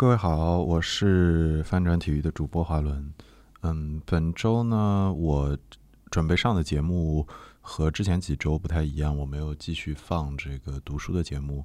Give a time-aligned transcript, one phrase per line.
[0.00, 3.12] 各位好，我是翻转体育的主播华伦。
[3.60, 5.54] 嗯，本周呢，我
[6.10, 7.28] 准备上的节目
[7.60, 11.62] 和之前几周不太一样，我没有继续放这个读书的节目，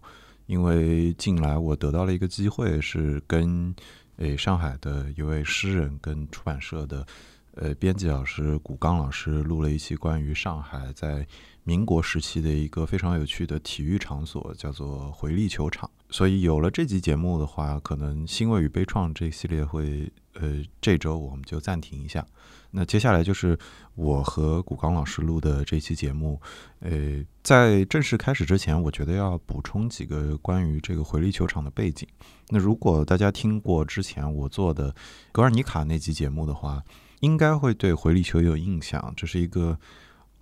[0.48, 3.74] 因为近来我得到了一个机会，是跟
[4.18, 7.08] 诶上海的一位诗人跟出版社的
[7.56, 11.26] 呃编辑老师古刚老师录了一期关于上海在
[11.64, 15.90] 民国时期的一个非常有趣的体育场所，叫做回力球场。
[16.10, 22.26] 所以有了这集节目的话，可能欣慰与悲怆这一系列会，呃，这周我们就暂停一下。
[22.70, 23.58] 那接下来就是
[23.96, 26.40] 我和古刚老师录的这期节目。
[26.82, 32.08] 呃，在正式开始之前，我觉得要补充几个关于这个回力球场的背景。
[32.50, 34.94] 那如果大家听过之前我做的
[35.32, 36.84] 格尔尼卡那集节目的话，
[37.22, 39.14] 应该会对回力球有印象。
[39.16, 39.78] 这是一个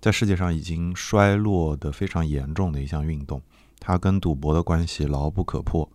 [0.00, 3.40] 在世界上已经衰落的非常严重的一项运动。
[3.80, 5.86] 它跟赌博的关系牢不可破，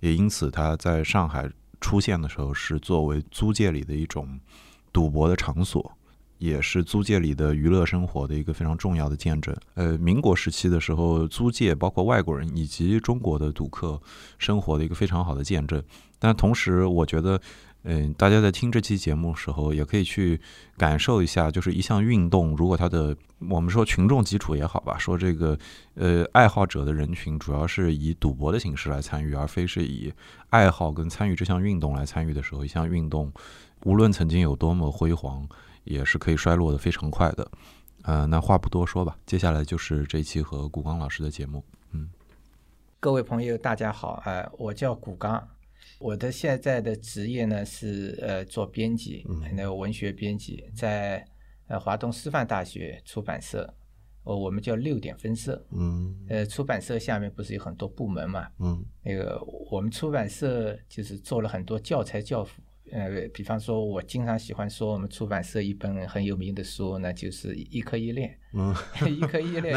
[0.00, 1.48] 也因此它在上海
[1.80, 4.40] 出现的时候是作为租界里的一种
[4.92, 5.92] 赌博的场所，
[6.38, 9.56] 也是租界里的娱乐生活的一个非常重要的见证。
[9.74, 14.00] 呃，民国时期的时候，租界包括外国人以及中国的赌客
[14.38, 15.82] 生活的一个非常好的见证。
[16.18, 17.40] 但同时，我觉得。
[17.88, 20.40] 嗯，大家在听这期节目时候，也可以去
[20.76, 23.16] 感受一下，就是一项运动，如果它的
[23.48, 25.56] 我们说群众基础也好吧，说这个
[25.94, 30.12] 呃爱好者的人群主要是以赌博的形式来参与，而非是以
[30.50, 33.32] 爱好跟参与这项运动来参与的时候，一项运动
[33.84, 35.48] 无论曾经有多么辉煌，
[35.84, 37.48] 也是可以衰落的非常快的。
[38.02, 41.62] 呃，那话不多说吧，接下来就是这一期和古刚老师的节目。
[41.92, 42.08] 嗯，
[42.98, 45.46] 各位朋友，大家好，呃，我叫古刚。
[45.98, 51.24] 我的现在的职业呢是呃做编辑，那个文学编辑，在
[51.68, 53.72] 呃华东师范大学出版社，
[54.24, 62.60] 哦我们叫六点分社，嗯，呃出版社下面不是有很多部门嘛，嗯，那个我们出版社就是做了很多教材教辅，
[62.92, 68.74] 呃比方说我经常喜欢说我们出版社一本很有名的书，那就是一科一练，嗯，
[69.08, 69.74] 一科一练，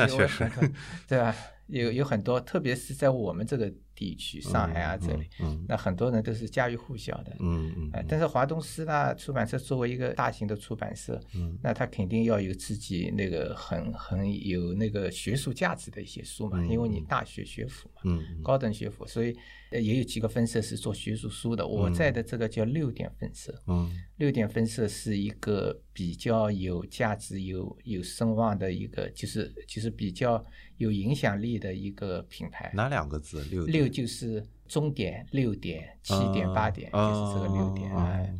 [1.07, 1.33] 对吧？
[1.67, 3.71] 有有很多，特别是在我们这个。
[3.99, 5.27] 地区上海啊，这里，
[5.67, 7.35] 那很多人都是家喻户晓的。
[7.41, 8.05] 嗯嗯。
[8.07, 19.35] 但是华东师大出版社作为一个大型的出版社，嗯，那他肯定要有自己那个很很有那个学术价值的一些书嘛，因为你大学学府嘛，嗯，高等学府，所以
[19.71, 21.67] 也有几个分社是做学术书的。
[21.67, 30.43] 我在的这个叫六点分社，嗯，六点分社是一个比较有价值、有有声望的一个，就是就是比较。
[30.79, 33.43] 有影响力的一个品牌，哪两个字？
[33.51, 38.39] 六六就是终点，六点、七点、八点，就是这个六点。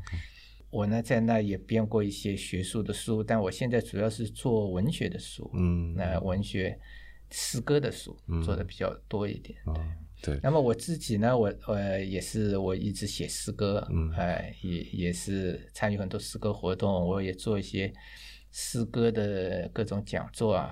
[0.70, 6.80] 我呢在那也编过一些学术的书，但我现在主要是做文学的书，嗯，那文学
[7.30, 9.60] 诗歌的书做的比较多一点。
[9.66, 9.84] 对，
[10.22, 10.40] 对。
[10.44, 17.92] 那么我自己呢，我呃也是我一直写诗歌，嗯哎，也也是参与很多诗歌活动，我也做一些
[18.52, 20.72] 诗歌的各种讲座啊。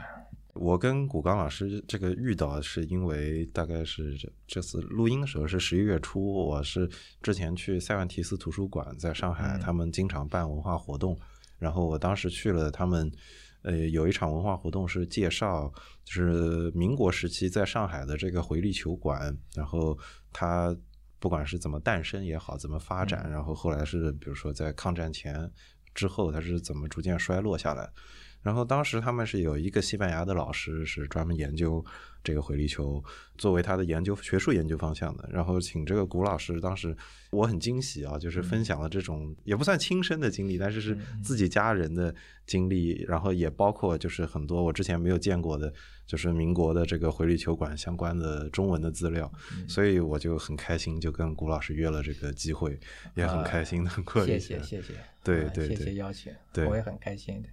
[0.60, 6.90] 我跟古刚老师这个遇到是因为大概是这这次录音的时候是十一月初，我是
[7.22, 11.16] 之前去塞万提斯图书馆在上海，他们经常办文化活动，
[11.60, 13.12] 然后我当时去了他们，
[13.64, 15.72] 呃，有一场文化活动是介绍
[16.04, 19.98] 就是民国时期在上海的这个回力球馆，然后
[20.32, 20.76] 它
[21.20, 25.52] 不管是怎么诞生也好，怎么发展，然后后来是比如说在抗战前
[25.94, 27.90] 之后它是怎么逐渐衰落下来。
[28.48, 31.84] 然后当时他们是有一个西班牙的老师是专门研究
[32.24, 33.04] 这个回力球
[33.38, 36.96] 作为他的研究学术研究方向的，然后请这个古老师，当时
[37.32, 42.16] 我很惊喜啊，就是分享了这种也不算亲身的经历，但是是自己家人的
[42.46, 45.74] 经历，然后也包括就是很多我之前没有见过的，
[46.06, 49.30] 就是民国的这个回力球馆相关的中文的资料，
[49.68, 52.80] 所以我就很开心，就跟古老师约了这个机会，
[53.16, 57.50] 也很开心能过谢谢谢谢，对对对，谢谢邀请，对，我也很开心的。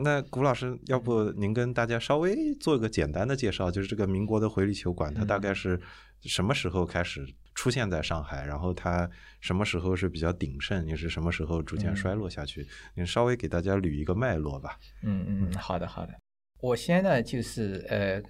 [0.00, 5.80] 那古老师，要不您跟大家稍微做一个简单的介绍，就是这个民国的回力球馆，它大概是
[6.20, 8.46] 什么时候开始出现在上海？
[8.46, 9.10] 然后它
[9.40, 12.64] 什么时候是比较鼎盛，又是什么时候逐渐衰落下去？
[12.94, 14.78] 您稍微给大家捋一个脉络吧。
[15.02, 16.14] 嗯嗯，好的好的。
[16.60, 18.22] 我先呢，就是呃，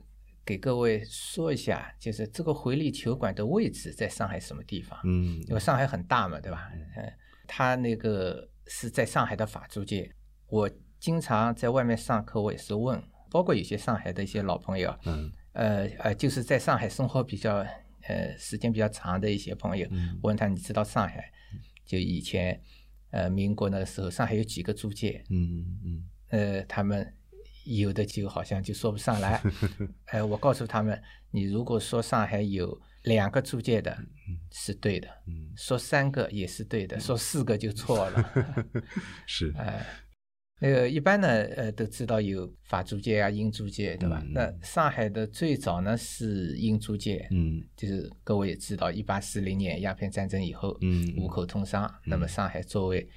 [0.47, 4.99] 给各位说一下，就是这个回力球馆的位置在上海什么地方？
[5.05, 6.71] 嗯，因为上海很大嘛，对吧？
[6.97, 7.13] 嗯，
[7.47, 10.11] 它那个是在上海的法租界。
[10.47, 10.71] 我。
[10.99, 17.57] 经常在外面上课，我也是问，包括有些上海的一些老朋友，嗯，呃呃，就是在上海生活比较
[18.03, 19.89] 呃时间比较长的一些朋友，
[20.23, 21.31] 问他你知道上海？
[21.85, 22.61] 就以前
[23.11, 25.25] 呃民国那个时候上海有几个租界？
[25.31, 26.05] 嗯嗯。
[26.31, 27.15] 呃他们
[27.65, 29.41] 有的就好像就说不上来，
[30.13, 31.01] 呃我告诉他们，
[31.31, 33.97] 你如果说上海有两个租界的
[34.51, 35.53] 是对的，嗯。
[35.57, 38.53] 说三个也是对的，说四个就错了。
[39.27, 39.87] 是，哎，
[40.61, 44.25] 那个一般呢，呃，都知道有法租界啊、英租界，对吧？
[44.31, 53.09] 那上海的最早呢是英租界，嗯，就是各位也知道，一八四零年鸦片战争以后，嗯，五口通商，那么上海作为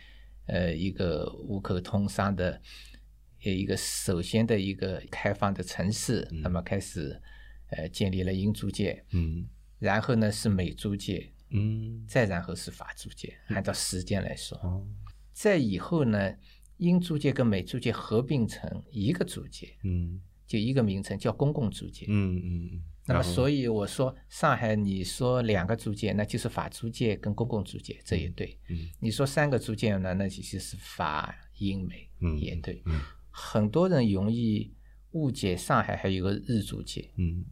[0.46, 2.62] 呃一个五口通商的
[3.40, 7.20] 一个首先的一个开放的城市，那么开始
[7.72, 9.48] 呃建立了英租界，嗯。
[9.80, 13.36] 然后呢是美租界，嗯，再然后是法租界。
[13.48, 14.86] 按照时间来说，
[15.34, 16.32] 在以后呢，
[16.82, 22.84] 英租界跟美租界合并成一个租界，嗯，就一个名称叫公共租界，嗯嗯嗯。
[23.06, 28.58] 那么所以我说上海，你说两个租界，那就是法租界跟公共租界，这也对。
[28.68, 32.82] 嗯，你说三个租界呢，那就是法英美，也对。
[32.88, 33.00] 嗯，
[33.30, 34.74] 很多人容易
[35.12, 37.46] 误解上海还有个日租界，嗯。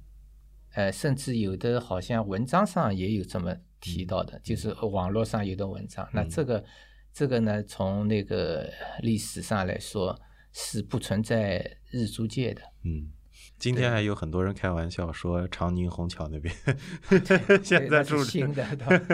[0.74, 6.08] 呃，甚至有的好像文章上也有这么提到的，就是网络上有的文章。
[6.14, 6.64] 那这个，
[7.19, 8.71] 这个呢，从那个
[9.01, 10.18] 历史上来说
[10.54, 12.62] 是不存在日租界的。
[12.86, 13.10] 嗯。
[13.57, 16.54] 今天还有很多人开玩笑说长宁虹桥那边
[17.62, 18.66] 现在住新的，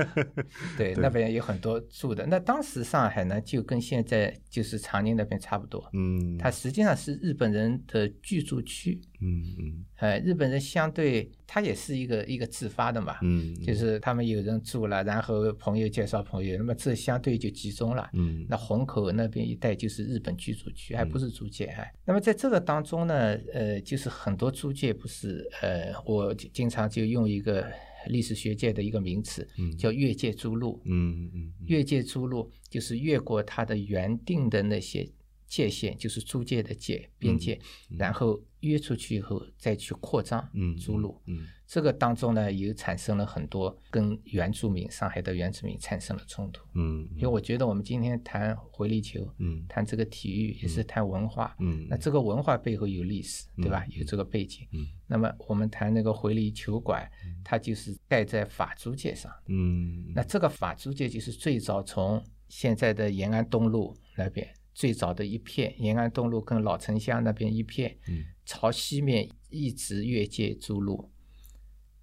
[0.77, 2.23] 对，那边有很多住的。
[2.27, 5.83] 那当时上海呢，就跟现在就是长宁那边差不多。
[5.93, 9.01] 嗯，它实际上是日本人的居住区。
[9.21, 13.17] 嗯嗯，呃，日本人相对他也是一个一个自发的嘛。
[13.23, 18.07] 嗯，就是他们有人住了，然后朋友介绍朋友，那么这相对就集中了。
[18.13, 21.65] 嗯，那虹口那边一带就是日本居住区，还不是租界。
[21.65, 23.15] 哎，那么在这个当中呢，
[23.51, 24.35] 呃，就是很。
[24.35, 27.65] 很多租界不是，呃，我经常就用一个
[28.07, 29.47] 历史学界的一个名词，
[29.79, 30.81] 叫越界租路。
[30.83, 35.09] 嗯嗯，越界租路就是越过它的原定的那些。
[35.47, 37.59] 界限就是租界的界边界，
[37.97, 40.49] 然后约出去以后再去扩张
[40.79, 41.21] 租路。
[41.27, 46.65] 嗯，这个当中呢，也产生了很多跟原住民上海的原住民产生了冲突。
[46.73, 51.55] 嗯，因为我觉得我们今天谈回力球，嗯，谈这个体育也是谈文化。
[51.59, 53.85] 嗯，那这个文化背后有历史，对吧？
[53.89, 54.67] 有这个背景。
[54.71, 57.09] 嗯，那么我们谈那个回力球馆，
[57.43, 59.31] 它就是盖在法租界上。
[59.47, 64.47] 嗯，那这个法租界就是最早从现在的延安东路那边。
[64.75, 67.97] 最早的一片延安东路跟老城乡那边一片，
[68.45, 71.09] 朝西面一直越界租路，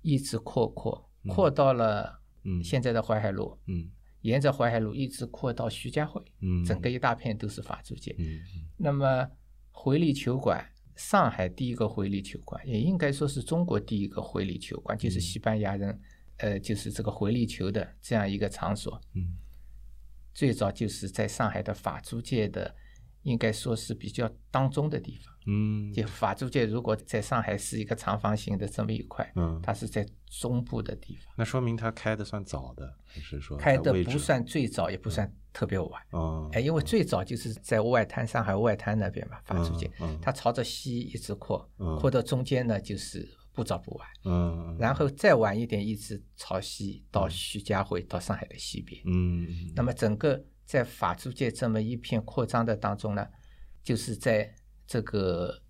[0.01, 2.21] 一直扩扩扩到了
[2.65, 3.59] 现在的淮海路，
[4.23, 6.23] 沿着淮海路一直扩到徐家汇，
[6.67, 8.17] 整个一大片都是法租界。
[8.79, 9.29] 那么
[9.71, 10.67] 回力球馆，
[10.97, 16.01] 上海第一个回力球馆，也应该说是中国第一个回力球馆，就是西班牙人，
[16.39, 18.99] 呃，就是这个回力球的这样一个场所。
[20.35, 22.75] 最早就是在上海的法租界的，
[23.23, 25.33] 应该说是比较当中的地方。
[25.47, 31.35] 嗯，就法租界如果在上海是一个长方形的这么一块，嗯，它是在中部的地方。
[31.37, 36.03] 那说明它开的算早的，还是说开的不算最早，也不算特别晚。
[36.11, 39.91] 哦，哎，因为最早就是在外滩，上海外滩那边嘛，法租界，
[40.21, 41.69] 它朝着西一直扩，
[41.99, 43.29] 扩到中间呢就是。
[43.53, 53.27] 不早不晚，嗯，然后再晚一点，一直朝西到徐家汇，到上海的西边，嗯，那么整个在法租界这么一片扩张的当中呢，
[53.83, 54.55] 就是在
[54.87, 55.61] 这个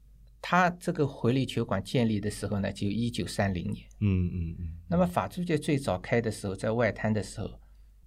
[0.41, 7.62] 他这个回力球馆建立的时候呢，就一九三零年，嗯嗯嗯，那么法租界最早开的时候，在外滩的时候。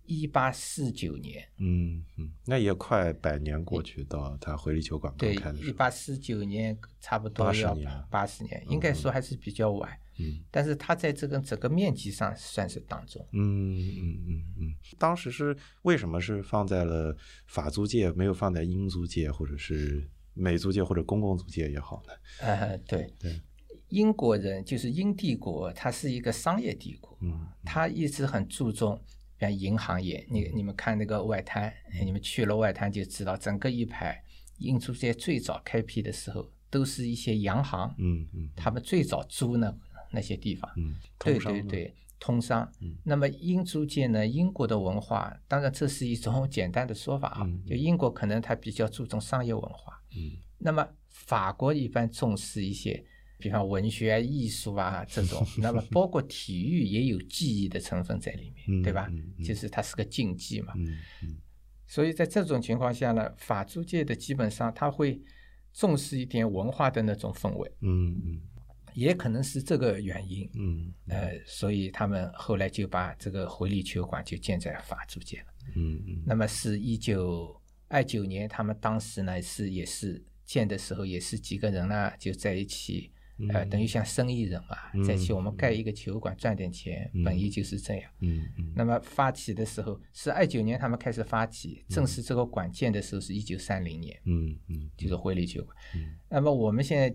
[0.06, 7.78] 一八四九年，嗯嗯，那也快百年过去，到他回力球馆对，一八四九年差不多要
[8.10, 9.90] 八十年，应该说还是比较晚。
[10.18, 13.22] 嗯，但是它在这个整个面积上算是当中。
[13.34, 17.14] 嗯嗯嗯嗯，当时是为什么是放在了
[17.48, 22.14] 法租界，没有放在英租界或者是美租界或者公共租界也好呢？
[22.40, 23.42] 呃，对对，
[23.90, 28.98] 英国人就是英帝国，它是一个商业帝国，嗯，它一直很注重。
[29.40, 31.74] 像银行业，你你们看那个外滩，
[32.04, 34.24] 你们去了外滩就知道，整个一排
[34.60, 39.76] 英租界最早开辟的时候，都是一些洋行，嗯嗯，他们最早租那
[40.12, 42.72] 那些地方，嗯，对对对，通商。
[43.04, 53.04] 那么英租界呢，英国的文化，当然这是一种简单的说法啊，就英国可能它比较注重商业文化，嗯，那么法国一般重视一些。
[53.38, 59.10] 比方文学啊、艺术啊这种， 那么包括体育也有技艺的成分在里面，对吧？
[59.44, 60.74] 就是它是个竞技嘛。
[61.88, 65.22] 所以在这种情况下呢，法租界的基本上他会
[65.72, 67.72] 重视一点文化的那种氛围。
[67.82, 68.42] 嗯嗯，
[68.96, 70.50] 也可能是这个原因。
[70.56, 75.46] 嗯呃，所以他们后来就把这个回力球馆就建在法租界了。
[75.76, 83.12] 嗯嗯，那么是一九二九年，他们当时呢是也是建的时候也是几个人呢就在一起。
[83.52, 88.12] 呃，等于像生意人嘛，再去我们盖一个球馆赚点钱，本意就是这样。
[88.22, 88.72] 嗯嗯。
[88.76, 94.18] 那么发起的时候是二九年他们开始发起，正式这个馆建的时候是一九三零年。
[94.26, 94.90] 嗯嗯。
[94.96, 95.76] 就是回力球馆。
[95.96, 96.16] 嗯。
[96.30, 97.14] 那么我们现在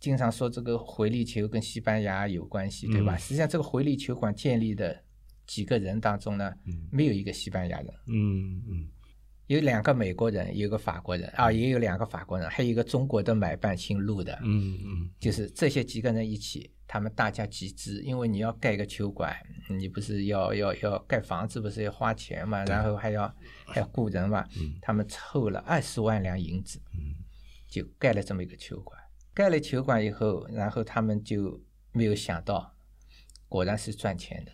[0.00, 3.16] 经常说这个回力球跟西班牙有关系，对吧？
[3.16, 5.04] 实际上这个回力球馆建立的
[5.46, 6.52] 几个人当中呢，
[6.90, 7.94] 没有一个西班牙人。
[8.06, 8.88] 嗯嗯。
[9.48, 19.34] 有两个美国人，有个法国人啊，也有两个法国人，还有一个中国的买办姓陆的，嗯嗯，就是这些几个人一起，他们大家集资，因为你要盖个球馆，
[19.70, 24.46] 你不是要要要盖房子，不是要花钱嘛，然后还要还要雇人嘛，
[24.82, 26.78] 他们凑了二十万两银子，
[27.66, 29.00] 就盖了这么一个球馆。
[29.32, 31.58] 盖了球馆以后，然后他们就
[31.92, 32.70] 没有想到，
[33.48, 34.52] 果然是赚钱的。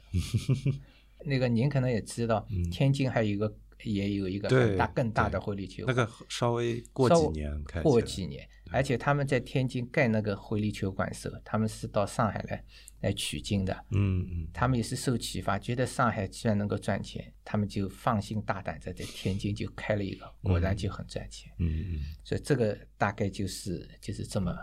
[1.26, 3.52] 那个您可能也知道，天津还有一个。
[3.84, 12.64] 也有一个很大更大的回力球，那个稍微过几年开过几年，而且他们在天津盖那个回力球馆时候，他们是到上海来。
[13.00, 24.56] 来取经的，嗯嗯，他们也是受启发，觉得上海居然能够赚钱，他们就放心大胆在在天津就开了一个，果然就很赚钱，嗯嗯，所以这个大概就是就是这么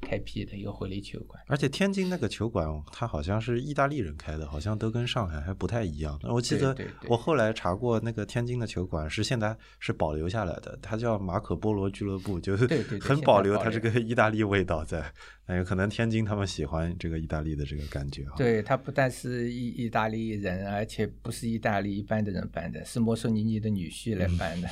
[0.00, 1.42] 开辟的一个回力球馆。
[1.48, 6.18] 而且天津那个球馆，它好像是意大利人开的，好像都跟上海还不太一样。
[6.24, 6.76] 我记得
[7.08, 12.66] 我后来查过，那个天津的球馆是现在是保留下来的，它叫马可波罗俱乐部，就是
[13.00, 15.04] 很保留它这个意大利味道在。
[15.46, 18.32] 那有可能天津他们喜欢这个意大利的这个感觉啊。
[18.34, 24.68] 对它不但是意意大利人，而且不是意大利一般的人办的，是墨索里尼的女婿来办的。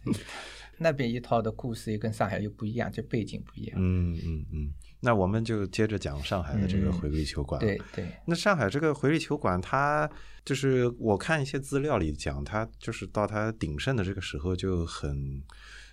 [0.78, 3.78] 那边一套的故事又跟上海又不一样，就背景不一样。
[3.78, 4.72] 嗯嗯嗯。
[5.00, 7.60] 那我们就接着讲上海的这个回力球馆。
[7.60, 8.06] 对对。
[8.26, 10.10] 那上海这个回力球馆，它
[10.44, 15.42] 就是我看一些资料里讲，它就是到它鼎盛的这个时候就很。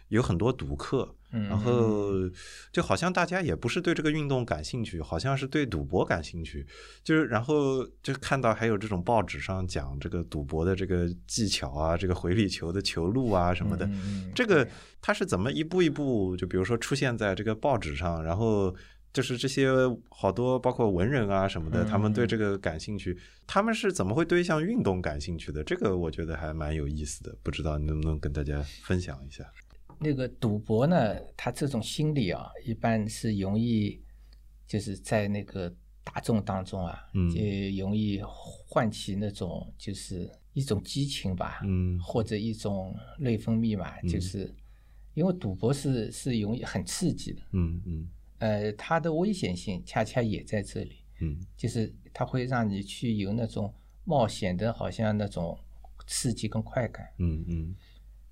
[0.09, 2.11] 有很多赌客，然后
[2.71, 6.65] 就好像大家也不是对这个运动感兴趣，好像是对赌博感兴趣。
[7.03, 13.89] 就是然后就看到还有这种报纸上讲这个赌博的这个技巧啊，这个回力球的球路啊什么的。
[14.33, 14.65] 这个
[15.01, 18.73] 它是怎么一步一步就比如说出现在这个报纸上，然后
[19.11, 19.69] 就是这些
[20.09, 25.61] 好多包括文人啊什么的，他们对这个感兴趣，他们是怎么会对一项运动感兴趣的？
[25.63, 29.43] 这个我觉得还蛮有意思的，不知道你能不能跟大家分享一下。
[29.99, 34.01] 那个赌博呢，他这种心理啊，一般是容易
[34.67, 35.73] 就是在那个
[36.03, 36.99] 大众当中啊，
[37.33, 37.41] 就
[37.83, 41.61] 容易唤起那种就是一种激情吧，
[42.01, 44.53] 或者一种内分泌嘛，就是
[45.13, 48.07] 因为赌博是是容易很刺激的，嗯嗯，
[48.39, 53.73] 呃，它的危险性恰恰也在这里，嗯，就是它会让你去有那种
[54.03, 55.57] 冒险的，好像那种
[56.05, 57.75] 刺激跟快感，嗯嗯。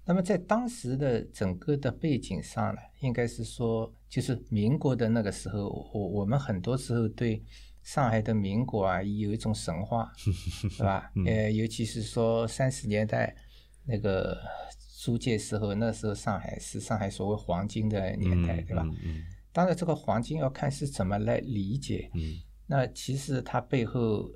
[0.08, 7.44] 那么在当时的整个的背景上呢，应该是说，就是民国的那个时候，我我们很多时候对
[7.82, 10.12] 上海的民国啊有一种神话，
[10.70, 11.12] 是吧？
[11.26, 13.36] 呃，尤其是说三十年代
[13.84, 14.38] 那个
[15.02, 18.86] 租界时候，那时候上海是上海所谓黄金的年代，对吧？
[19.52, 22.12] 当然，这个黄金要看是怎么来理解。
[22.68, 24.30] 那其实它背后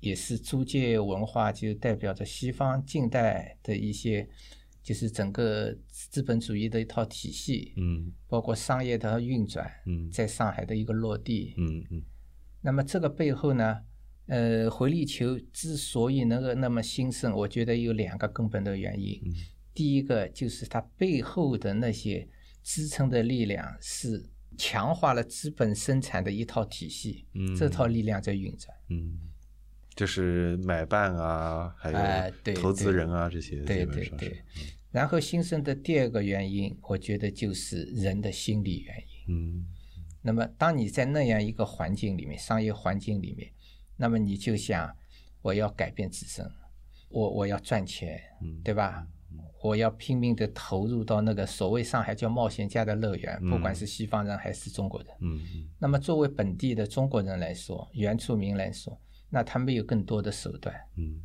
[0.00, 4.28] 也是租界文化，就代表着西方近代的一些。
[4.82, 12.02] 就是整个资本主义的一套体系，嗯，包括商业的运转，嗯，在上海的一个落地，嗯嗯。
[12.60, 13.78] 那么这个背后呢，
[14.26, 19.20] 呃，回力球之所以能够那么兴盛，我觉得有两个根本的原因。
[19.72, 22.28] 第一个就是它背后的那些
[22.62, 29.18] 支撑的力量是强化了资本生产的一套体系，嗯，这套力量在运转，嗯。
[29.94, 34.42] 就是买办啊，还有投资人啊，这些对对对。
[34.90, 39.34] 然后新生的第二个原因，我觉得就是人的心理原因。
[39.34, 39.66] 嗯。
[40.22, 43.50] 那么，当你在那样一个环境里面，商业环境里面，
[43.96, 44.94] 那么你就想，
[45.40, 46.48] 我要改变自身，
[47.08, 48.20] 我我要赚钱，
[48.62, 49.06] 对吧？
[49.62, 55.08] 我要拼命的投入到那个所谓上海叫冒险家的乐园，不管是西方人还是中国人。
[55.20, 55.68] 嗯嗯。
[55.78, 58.98] 那么，作为本地的中国人来说，原住民来说。
[59.32, 61.18] 那他没有更多的手段，嗯，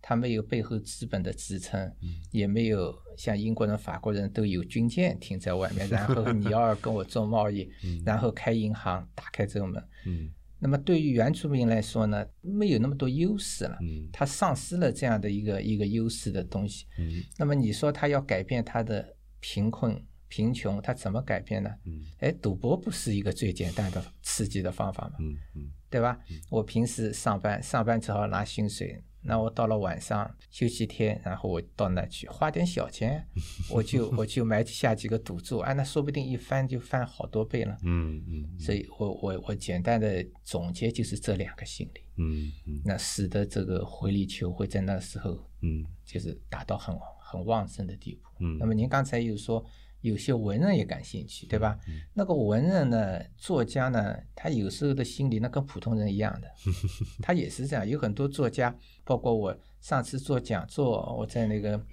[0.00, 1.92] 他没有背后资本的支撑，
[2.30, 7.68] 也没有像英国人、法国人都有军舰停在外面， 然后你要跟我做贸易，
[8.06, 20.00] 然后开银行、打开这个门，嗯，那么对于原住民来说呢，没有那么多优势了，嗯，他丧失了这样的一个一个优势的东西，嗯，那么你说他要改变他的贫困？
[20.30, 21.70] 贫穷，他怎么改变呢？
[21.86, 25.14] 嗯，哎，赌博不是一个最简单的刺激的方法吗？
[25.20, 26.18] 嗯嗯，对吧？
[26.50, 33.26] 我平时上班，上班只好拿薪水，那我到了晚上休息天，然后我到那去花点小钱，
[33.70, 37.76] 我就 我就买下几个赌注，啊，那说不定一翻就翻好多倍了。
[37.84, 38.60] 嗯嗯。
[38.60, 42.00] 所以我我我简单的总结就是这两个心理。
[42.16, 42.80] 嗯嗯。
[42.84, 48.28] 那使得这个回力球会在那时候，嗯，就是达到很很旺盛的地步。
[48.40, 48.58] 嗯。
[48.58, 49.64] 那么您刚才又说。
[50.00, 51.78] 有些文人也感兴趣，对吧？
[52.14, 56.48] 那个文人呢，作家呢，他有时候的心理那跟普通人一样的，
[57.20, 57.86] 他也是这样。
[57.86, 58.74] 有很多作家，
[59.04, 61.84] 包括我上次做讲座，我在那个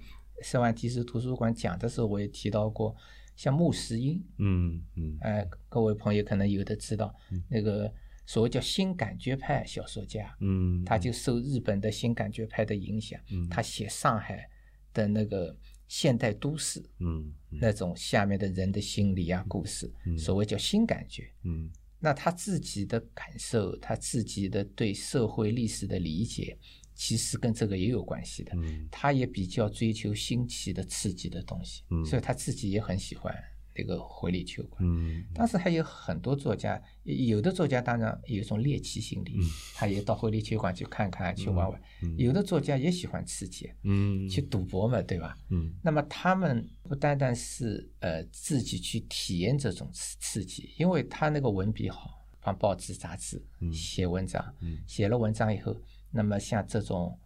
[0.42, 2.94] 圣万提斯图书馆讲的时候，我也提到过，
[3.34, 7.12] 像穆石英，嗯嗯，哎，各位朋友可能有的知道，
[7.48, 7.92] 那个
[8.24, 13.20] 所谓叫新感觉派小说家，嗯，他就受日本的新感觉派的影响，
[13.50, 14.48] 他写上海
[14.94, 15.56] 的那个。
[15.88, 26.58] 现代都市，嗯，那种下面的人的心理啊，故事，所谓叫新感觉，嗯，那他自己的感受，他自己的对社会历史的理解，
[26.94, 33.34] 其实跟这个也有关系的，嗯，他也比较追求新奇的、刺激的东西，嗯，所以他自己也很喜欢。
[33.76, 39.38] 这个回力球馆，嗯，当时还有很多作家，有的作家当然有一种猎奇心理，
[39.74, 41.80] 他也到回力球馆去看看、去玩玩。
[42.16, 45.36] 有的作家也喜欢刺激，嗯，去赌博嘛，对吧？
[45.50, 54.54] 嗯，那么他们不单单是呃自己去体验这种刺刺激，因为他那个文笔好，放报纸杂志写文章，
[54.86, 55.76] 写了文章以后，
[56.10, 57.18] 那么像这种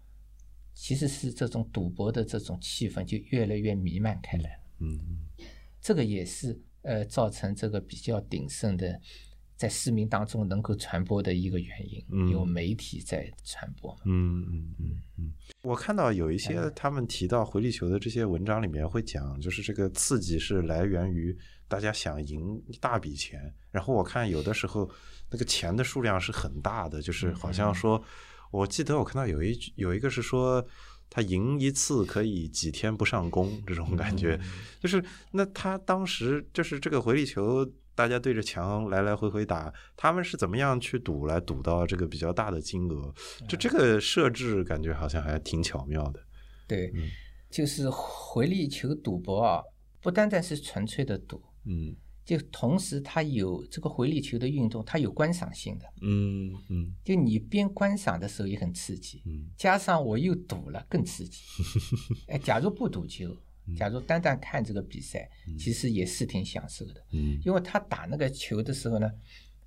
[0.74, 4.98] 其实是这种赌博的这种气氛就越来越弥漫开来了，嗯。
[5.80, 9.00] 这个也是呃造成这个比较鼎盛的，
[9.56, 13.96] 在市民当中能够传播的一个原因，有媒体在传播。
[14.04, 15.32] 嗯嗯嗯嗯。
[15.62, 21.36] 我看到有一些他们提到回力球的这些文章里面会讲，就是这个刺激是来源于
[21.68, 24.90] 大家想赢一大笔钱，然后我看有的时候
[25.30, 28.02] 那个钱的数量是很大的，就是好像说，
[28.50, 30.64] 我记得我看到有一有一个是说。
[31.10, 34.40] 他赢一次可以几天不上工，这种感觉，
[34.80, 43.12] 就是那他当时就是这个回力球，大家对着墙来来回回打，他们是怎么样去赌来赌到这个比较大的金额？
[43.48, 46.20] 就这个设置感觉好像还挺巧妙的。
[46.68, 46.92] 对，
[47.50, 49.60] 就是回力球赌博啊，
[50.00, 51.94] 不单单是纯粹的赌，嗯。
[52.30, 55.92] 就同时，它有这个回力球的运动，它有观赏性的。
[56.00, 56.94] 嗯嗯。
[57.02, 59.50] 就你边观赏的时候也很刺激，嗯。
[59.56, 61.42] 加上我又赌了，更刺激。
[62.30, 63.36] 哎，假如不赌球，
[63.76, 67.04] 假如单单看这个比赛，其实也是挺享受的。
[67.10, 67.36] 嗯。
[67.44, 69.10] 因为他打那个球的时候呢，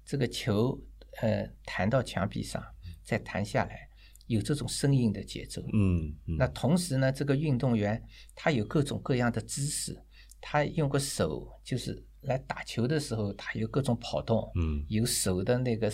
[0.06, 0.82] 这个球
[1.20, 2.64] 呃弹到墙壁上，
[3.04, 3.90] 再弹下来，
[4.28, 5.62] 有这种声音的节奏。
[5.74, 6.16] 嗯。
[6.38, 8.02] 那同时呢，这个运动员
[8.34, 10.02] 他有各种各样的姿势，
[10.40, 12.02] 他用个手就是。
[12.24, 15.92] 来打球的时候，他有各种跑动，嗯，有手的那个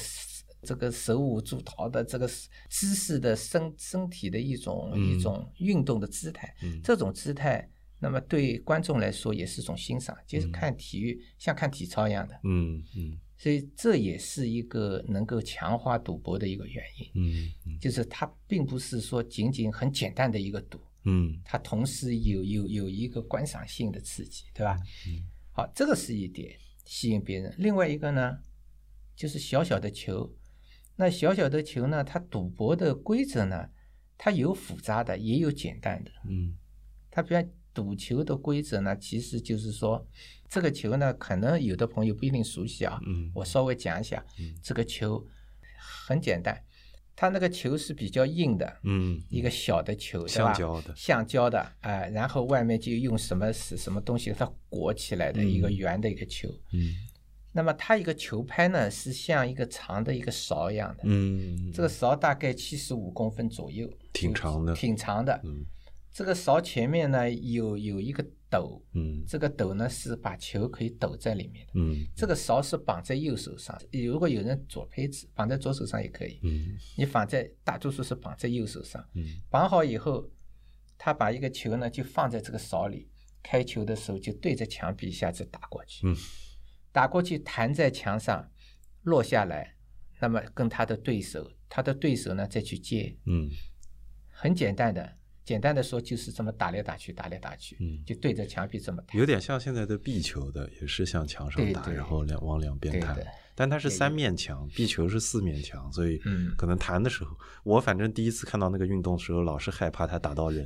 [0.61, 2.27] 这个手舞足蹈的这个
[2.69, 24.77] 姿势的身身体的一种一种运动的姿态，这种姿态，那么对观众来说也是一种欣赏，就是看体育像看体操一样的，嗯嗯，所以这也是一个能够强化赌博的一个原因，嗯，就是它并不是说仅仅很简单的一个赌，嗯，它同时有有有一个观赏性的刺激，对吧？
[25.07, 25.23] 嗯。
[25.59, 27.53] 好，这个是一点吸引别人。
[27.57, 28.37] 另外一个呢，
[29.13, 30.33] 就是小小的球。
[30.95, 33.69] 那小小的球呢，它赌博的规则呢，
[34.17, 36.11] 它有复杂的，也有简单的。
[36.29, 36.55] 嗯，
[37.11, 37.41] 它比如
[37.73, 40.07] 赌球的规则呢，其实就是说，
[40.47, 42.97] 这个球呢，可能有的朋友不一定熟悉啊。
[43.05, 44.25] 嗯，我稍微讲一下。
[44.39, 45.27] 嗯，这个球
[45.77, 46.63] 很简单。
[47.19, 56.95] 它那个球是比较硬的，嗯，一个小的球，橡胶的，橡胶的，哎，然后外面就用什么是什么东西它裹起来的一个圆的一个球，嗯，
[57.51, 65.65] 那么它一个球拍呢是像一个长的一个勺一样的，嗯，这个勺大概七十五公分左右，挺长的，挺长的，嗯，
[66.13, 68.25] 这个勺前面呢有有一个。
[68.49, 80.29] 斗，嗯，这个斗呢是把球可以抖在里面的，嗯，这个勺是绑在右手上，如果有人左胚子，绑在左手上也可以，嗯，你绑在大多数是绑在右手上，嗯，绑好以后，
[80.97, 83.07] 他把一个球呢就放在这个勺里，
[83.43, 86.15] 开球的时候就对着墙壁一下子打过去，嗯，
[86.91, 88.49] 打过去弹在墙上
[89.03, 89.75] 落下来，
[90.19, 93.49] 那么跟他的对手，他的对手呢再去接，嗯，
[94.29, 95.18] 很简单的。
[95.49, 103.17] 简单的说，就是这么打来打去，打来打去，嗯，就对着墙壁这么弹，有点像现在的壁球的，也是向墙上打，然后两往两边弹。
[103.59, 106.17] 但它是三面墙，壁球是四面墙，所以
[106.57, 110.65] 可能弹的时候，我反正第一次看到那个运动的时候，老是害怕它打到人，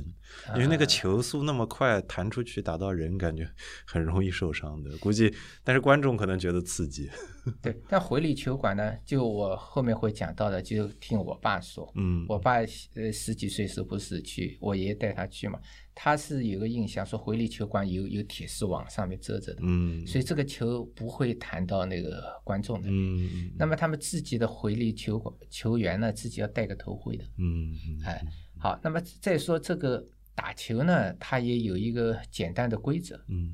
[0.54, 3.50] 因为那个球速那么快，弹出去打到人，感觉
[3.84, 4.96] 很容易受伤的。
[4.98, 7.10] 估计，但是观众可能觉得刺激。
[7.60, 12.58] 对，但回力球馆呢，就我后面会讲到的，就听我爸说，嗯，我爸
[12.94, 15.58] 呃十几岁时候不是去，我爷爷带他去嘛。
[15.96, 27.72] 他是有个印象，说回力球馆有有铁丝网上面遮着的，嗯，所以这个球不会弹到那个观众的，嗯那么他们自己的回力球球员呢，自己要戴个头盔的，嗯
[28.04, 28.20] 哎，
[28.58, 30.04] 好，那么再说这个
[30.34, 33.52] 打球呢，它也有一个简单的规则，嗯，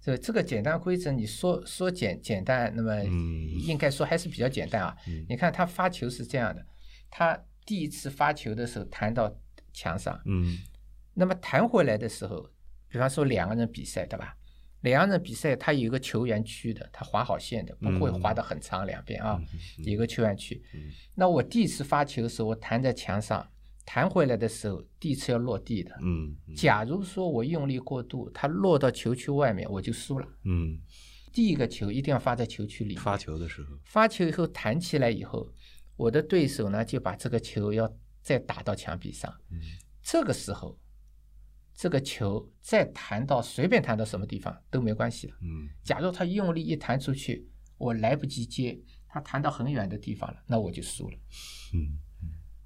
[0.00, 3.00] 这这个简单规则，你说说简简单，那么
[3.64, 4.96] 应该说还是比较简单啊。
[5.28, 6.66] 你看他发球是这样的，
[7.08, 9.32] 他第一次发球的时候弹到
[9.72, 10.58] 墙上，嗯。
[11.14, 12.50] 那么弹回来的时候，
[12.88, 14.36] 比方说两个人比赛，对吧？
[14.82, 19.38] 两个人比赛，他有一个球员区的，他划好线的，不会划得很长两边啊，
[19.84, 20.62] 有个球员区。
[21.14, 23.46] 那我第一次发球的时候，我弹在墙上，
[23.84, 25.94] 弹回来的时候，第一次要落地的。
[26.00, 26.34] 嗯。
[26.56, 30.26] 假如说我用力过度，它落到球区外面，我就输了。
[30.44, 30.80] 嗯。
[31.30, 32.96] 第一个球一定要发在球区里。
[32.96, 33.76] 发球的时候。
[33.84, 35.46] 发球以后弹起来以后，
[35.94, 39.30] 我的对手呢就把这个球要再打到墙壁上。
[39.50, 39.60] 嗯。
[40.02, 40.78] 这个时候。
[41.80, 45.32] 这个球再弹到随便弹到什么地方都没关系的。
[45.40, 51.16] 嗯，假如他用力一弹出去，我来不及接，他弹到很远的地方了，那我就输了。
[51.72, 51.96] 嗯，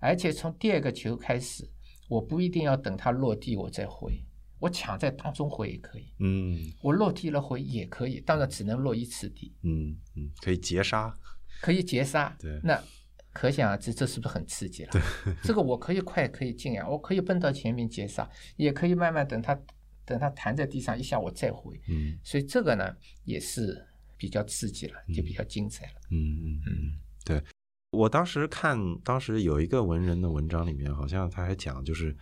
[0.00, 1.70] 而且从第二个球开始，
[2.08, 4.20] 我不一定要等它落地我再回，
[4.58, 6.12] 我抢在当中回也可以。
[6.18, 9.54] 嗯，我落地了回也可以，当然只能落一次地。
[9.62, 11.16] 嗯嗯，可以截杀，
[11.60, 12.36] 可以截杀。
[12.40, 12.82] 对，那。
[13.34, 14.92] 可想而知，这是不是很刺激了？
[15.42, 19.58] 这个我可以快，可以进呀，我可以奔到前面接杀，也可以慢慢等他，
[20.04, 21.78] 等他弹在地上一下，我再回。
[21.88, 22.94] 嗯，所以这个呢
[23.24, 23.84] 也是
[24.16, 25.92] 比较刺激了，就比较精彩了。
[26.12, 26.72] 嗯嗯嗯，
[27.24, 27.42] 对，
[27.90, 32.16] 我当时看，当时有一个文人的文章里面，好像他还讲，就是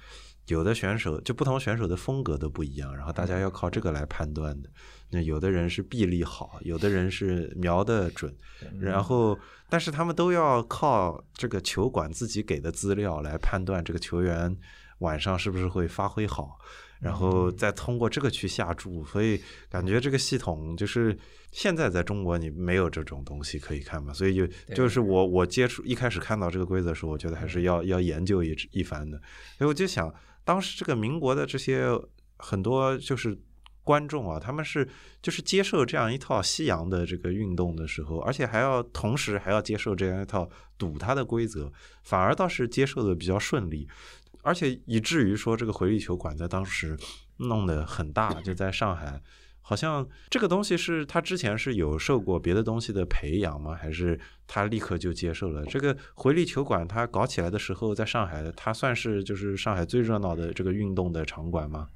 [0.46, 4.70] 有的选手就不同选手的风格都不一样，然后大家要靠这个来判断的。
[5.12, 8.34] 那有的人是臂力好，有的人是瞄的准，
[8.80, 14.56] 然后但是他们都要靠这个球馆自己给的资料来判断这个球员
[15.00, 16.58] 晚上是不是会发挥好，
[16.98, 19.04] 然后再通过这个去下注。
[19.04, 21.14] 所以感觉这个系统就是
[21.50, 29.20] 现在在中国你没有这种东西可以看嘛，所以就就是我我接触一开始看到这个规则的时候，我觉得还是要要研究一一番的。
[29.58, 30.10] 所以我就想，
[30.42, 31.86] 当时这个民国的这些
[32.38, 33.38] 很多就是。
[33.84, 34.88] 观众啊，他们是
[35.20, 43.88] 就是接受这样一套西洋的这个运动的时候，而且还要同时还要接受这样一套赌它的规则，反而倒是接受的比较顺利，
[44.42, 46.96] 而且以至于说这个回力球馆在当时
[47.38, 49.20] 弄得很大， 就在上海，
[49.60, 53.74] 好像这个东西是他之前是有受过别的东西的培养吗？
[53.74, 56.86] 还是他立刻就接受了这个回力球馆？
[56.86, 61.88] 他搞起来的时候，在上海，它算是就是上海最热闹的这个运动的场馆吗？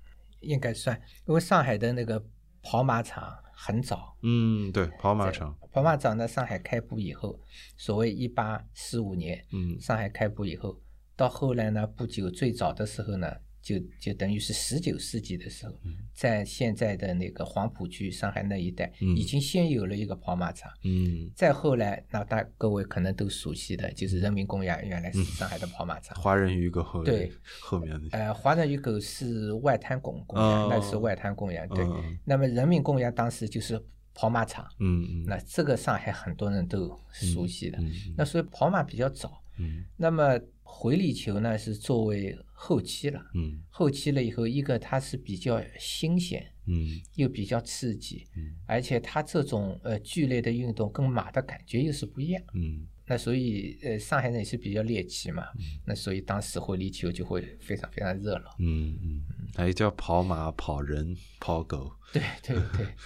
[0.47, 2.25] 应该算，因为上海的那个
[2.63, 4.17] 跑马场很早。
[4.23, 5.57] 嗯，对，跑马场。
[5.73, 7.41] 跑马场呢，上海开埠以后，
[7.77, 10.81] 所谓一八四五年，嗯，上海开埠以后，
[11.15, 13.27] 到后来呢，不久最早的时候呢。
[13.67, 15.75] 就就等于是十九世纪的时候，
[16.15, 20.71] 在现在的那个黄浦区上海那一带，已经先有了一个跑马场。
[20.85, 26.17] 嗯，再后来，那大各位可能都熟悉的就是人民公园，原来是上海的跑马场。
[26.17, 31.69] 华人鱼狗后对后面的呃，华人鱼狗是外滩公公园，那是外滩公园。
[31.71, 31.85] 对，
[32.25, 33.83] 那么人民公园当时就是
[34.15, 34.65] 跑马场。
[34.79, 37.81] 嗯嗯，那这个上海很多人都熟悉的。
[38.17, 39.43] 那所以跑马比较早。
[39.59, 40.39] 嗯，那么。
[40.69, 55.45] 回力球呢是作为后期了，嗯，后期了以后，一个它是比较新鲜，嗯，又比较刺激，嗯，而且它这种呃剧烈的运动跟马的感觉又是不一样，嗯，那所以呃上海人也是比较猎奇嘛，
[55.87, 59.23] 那所以当时回力球就会非常非常热闹，嗯嗯，
[59.55, 62.87] 还有叫跑马、跑人、跑狗，对对对。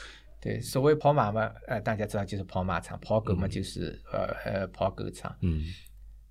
[0.42, 5.62] 对，所谓跑马嘛，呃大家知道就是跑马场，跑狗嘛就是呃呃跑狗场，嗯。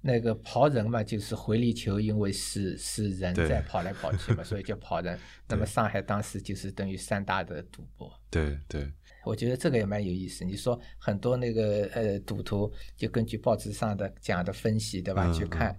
[0.02, 5.20] 那个跑人嘛，就是回力球，因为是是人在跑来跑去嘛，所以叫跑人。
[5.48, 8.10] 那么上海当时就是等于三大的赌博。
[8.30, 8.90] 对对，
[9.26, 10.46] 我觉得这个也蛮有意思。
[10.46, 15.30] 你说很多那个呃赌徒，就根据报纸上的讲的分析，对吧？
[15.34, 15.78] 去看，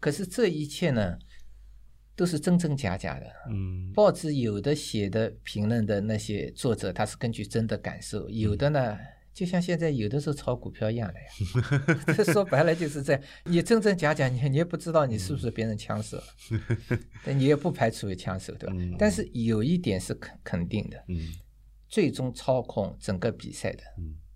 [0.00, 1.18] 可是这一切呢，
[2.16, 3.26] 都是真真假假的。
[3.50, 8.96] 嗯，报纸有的写的评论的那些作者，他是根据真的感受，有的呢。
[9.38, 13.22] 就像现在有的时候炒股票一样的呀， 这说白了就是这样。
[13.44, 16.20] 你真真假假，你你也不知道你是不是别人枪手，
[17.24, 18.74] 但你也不排除为枪手，对吧？
[18.98, 21.00] 但是有一点是肯肯定的，
[21.88, 23.84] 最终操控整个比赛的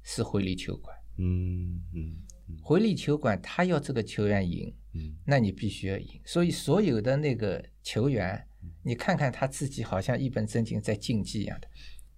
[0.05, 0.97] 是回力球馆。
[1.19, 2.17] 嗯嗯。
[2.63, 6.21] 回力球馆他要这个球员赢，嗯，那你必须要赢。
[6.25, 8.41] 所以所有的那个球员，
[8.85, 11.67] 你看看他自己好像一本正经在竞技一样的。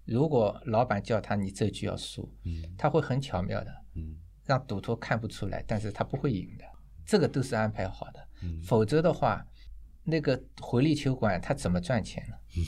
[0.04, 6.64] 如果老板叫他你这局要输，嗯，他会很巧妙的，嗯，让赌徒看不出来，但是他不会赢的。
[7.06, 8.28] 这个都是安排好的，
[8.62, 9.46] 否则的话，
[10.04, 12.34] 那个回力球馆他怎么赚钱呢？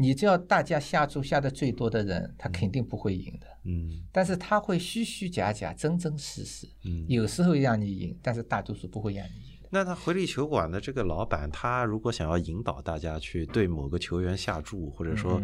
[0.00, 3.46] 你只要大家下注下的最多的人，他肯定不会赢的。
[3.64, 6.68] 嗯，但是他会虚虚假假、真真实实。
[6.84, 9.58] 嗯，有时候让你赢，但是大多数不会让你赢。
[9.70, 15.42] 那他回力球馆的这个老板，他如果想要引导大家去对某个球员下注，或者说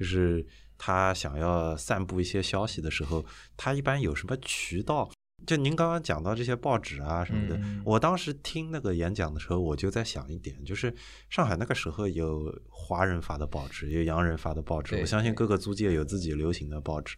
[0.00, 0.44] 就是
[0.78, 3.22] 他想要散布一些消息的时候，
[3.54, 5.10] 他一般有什么渠道？
[5.46, 10.94] 就您刚刚讲到这些报纸啊什么的，我当时听那个演讲的时候，我就在想一点，就是
[11.28, 17.14] 上海那个时候有华人发的报纸，有洋人发的报纸，我相信各个租界有自己流行的报纸，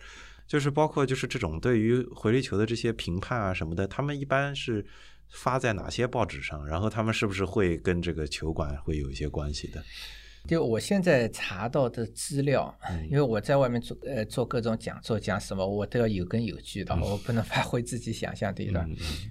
[0.46, 4.84] 就是包括就是这种对于回力球的这些评判啊什么的，他们一般是
[5.30, 6.66] 发在哪些报纸上？
[6.66, 9.84] 然后他们是不是会跟这个球馆会有一些关系的？
[10.48, 12.76] 就我现在查到的资料，
[13.08, 18.86] 因为我在外面做呃做各种讲座讲什么，我都要有根有据的，我不能发挥自己想象，对吧？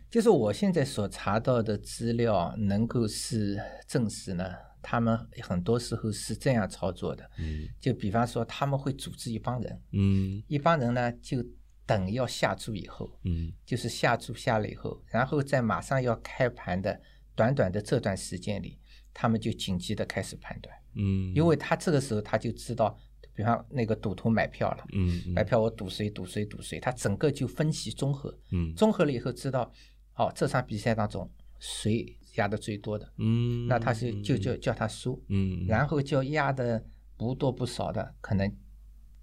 [0.10, 7.30] 就是我现在所查到的资料，能够是证实呢，他们很多时候是这样操作的。
[7.38, 11.44] 嗯，就比方说他们会组织一帮人，嗯，一帮人呢就
[11.86, 17.00] 等要下注以后，嗯，就是下注下了以后，然后在马上要开盘的
[17.36, 18.80] 短短的这段时间里，
[19.14, 20.74] 他们就紧急的开始判断。
[20.96, 22.98] 嗯，因为他这个时候他就知道，
[23.34, 29.72] 比方那个赌徒买票了，嗯，买票我赌谁赌谁赌谁，他整个就分析综合，嗯，综合了以后知道，
[30.16, 36.84] 哦，这场比赛当中谁压的最多的，嗯，那他是就叫叫他输，嗯，然后叫压的
[37.18, 38.52] 不多不少的可能。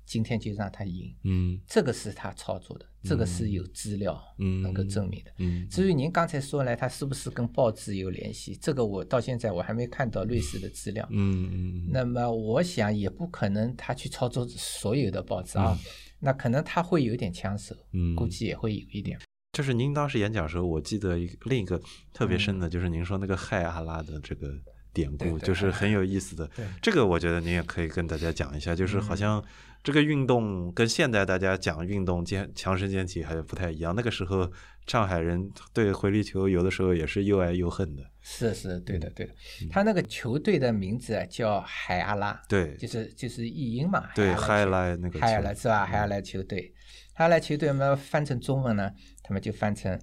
[0.08, 4.18] 今天就让他赢，嗯，这个是他操作的，这个是有资料
[4.62, 5.30] 能够证明的。
[5.36, 8.56] 嗯，至于您刚才说呢，他是不是跟报纸有联系？
[8.56, 11.06] 这个我到现在我还没看到类似的资料。
[11.10, 11.88] 嗯嗯。
[11.92, 15.78] 那么我想也不可能他去操作所有的报纸啊，
[16.20, 19.20] 那可能他会有点抢手，嗯，估计也会有一点。
[19.52, 21.78] 就是您当时演讲时候，我记得另一个
[22.14, 24.54] 特别深的，就是您说那个害阿拉的这个
[24.94, 26.46] 典故，就是很有意思的。
[26.56, 29.44] 对，这个我觉得您也可以跟大家讲一下，就是好像。
[29.82, 33.94] 这个运动跟现在大家讲运动健强身健体还不太一样。
[33.94, 34.50] 那个时候
[34.86, 38.02] 上海人对回力球有的时候也是又爱又恨的。
[38.20, 39.32] 是是，对的对的。
[39.70, 44.10] 他那个球队的名字叫海阿拉，对，就是就是译音嘛。
[44.14, 45.18] 对，海阿拉那个。
[45.20, 45.86] 海阿拉是吧？
[45.86, 46.74] 海阿拉球队，
[47.14, 48.90] 海阿拉球队嘛翻成中文呢，
[49.22, 49.98] 他们就翻成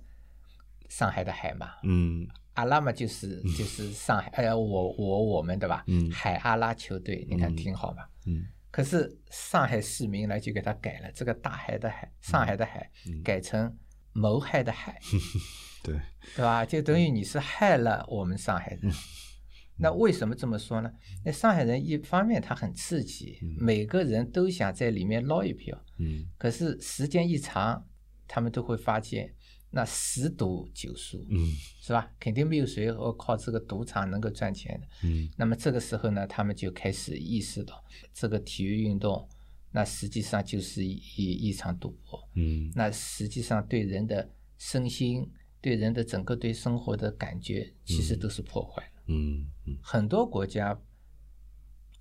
[0.90, 1.70] 上海的海嘛。
[1.84, 2.28] 嗯。
[2.54, 5.84] 阿拉嘛就是就是上海，哎呀，我我我们对吧？
[5.88, 6.10] 嗯。
[6.10, 8.04] 海阿拉球队，你看挺好嘛？
[8.26, 8.48] 嗯。
[8.76, 12.92] 可是上海市民呢，就给他改了这个大海的海，上海的海
[13.24, 13.74] 改成
[14.12, 15.00] 谋害的害，
[15.82, 15.98] 对
[16.36, 16.66] 对吧？
[16.66, 18.92] 就等于你是害了我们上海人。
[19.80, 20.92] 那为什么这么说呢？
[21.24, 25.82] 那上海人一方面他很刺激，每个人都想在里面捞一票。
[26.00, 26.26] 嗯。
[26.38, 27.88] 可是时间一长，
[28.28, 29.34] 他们都会发现。
[29.76, 32.10] 那十赌九输，嗯，是吧？
[32.18, 35.30] 肯定没有谁哦靠这个赌场能够赚钱的，嗯。
[35.36, 37.84] 那么这个时候呢，他们就开始意识到，
[38.14, 39.28] 这个体育运动，
[39.74, 42.72] 那实际上就是一一场赌博，嗯。
[42.74, 49.78] 那实际上对人的身心、对人的整个对生活的感觉，其实都是破坏了，嗯嗯。
[49.84, 50.82] 很多国家。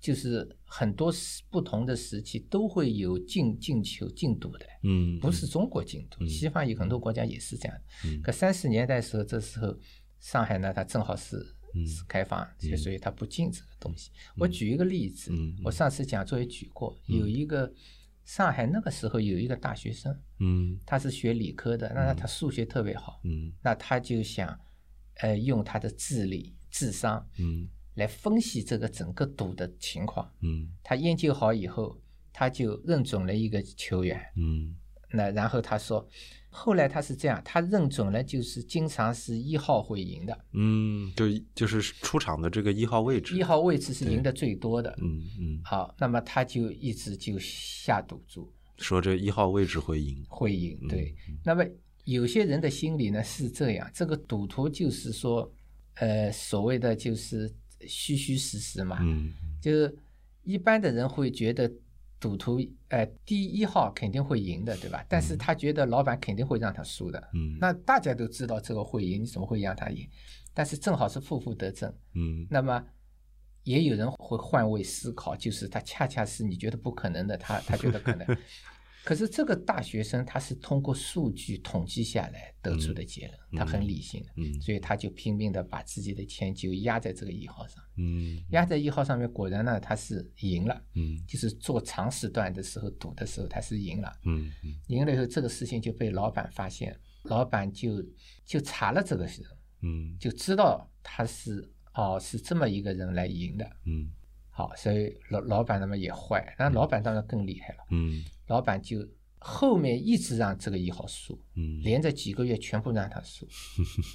[0.05, 7.75] 就是很多时不同的时期都会有禁禁球禁赌的，嗯，不是中国禁赌，西方有很多国家也是这样。
[8.21, 9.75] 可三十年代时候，这时候
[10.19, 11.39] 上海呢，它正好是
[11.87, 14.11] 是开放，所以它不禁这个东西。
[14.37, 15.31] 我举一个例子，
[15.63, 17.73] 我上次讲座也举过，有一个
[18.25, 24.55] 上海那个时候有一个大学生，嗯，他是学理科的，那他数学特别好，嗯，那他就想，
[25.15, 27.67] 呃，用他的智力、智商，嗯。
[27.95, 31.97] 来分析这个整个赌的情况，嗯，他研究好以后，
[32.33, 34.75] 他就认准了一个球员，嗯，
[35.11, 36.05] 那然后他说，
[36.49, 51.63] 后来他是这样，他认准了就是经常是一号会赢的，嗯，就就是出场的这个一号位置，一号位置是赢的最多的，嗯嗯，好，那么他就一直就下赌注，说这一号位置会赢，会赢，对，那么
[52.03, 55.49] 有些人的心理呢是这样，这个赌徒就是说，
[55.93, 57.49] 呃，所谓的就是。
[57.87, 59.95] 虚虚实实嘛，嗯，就是
[60.43, 61.71] 一般的人会觉得
[62.19, 65.05] 赌徒，呃，第一号肯定会赢的，对吧？
[65.07, 70.07] 但是他觉得老板肯定会让他输的，嗯，那大家都知道这个会赢，你怎么会让他赢？
[70.53, 72.83] 但是正好是负负得正，嗯，那么
[73.63, 78.25] 也有人会换位思考，就是他恰恰是你觉得不可能的，他他觉得可能，
[79.05, 94.11] 可是这个大学生他是通过数据统计下来得出的结论，他很理性的，嗯，所以他就拼命的把自己的钱就压在这个一号上，嗯，压在一号上面，果然呢他是赢了，嗯，就是做长时段的时候赌的时候他是赢了，
[94.87, 98.03] 赢了以后这个事情就被老板发现，老板就
[98.43, 99.35] 就查了这个人，
[99.83, 104.09] 嗯，就知道他是哦是这么一个人来赢的，嗯。
[104.57, 107.79] 好，所以老老板他们也坏，那老板当然更厉害了。
[107.91, 109.05] 嗯，老板就
[109.37, 113.45] 后面一直让这个一号输，嗯，连着几个月全部让他输。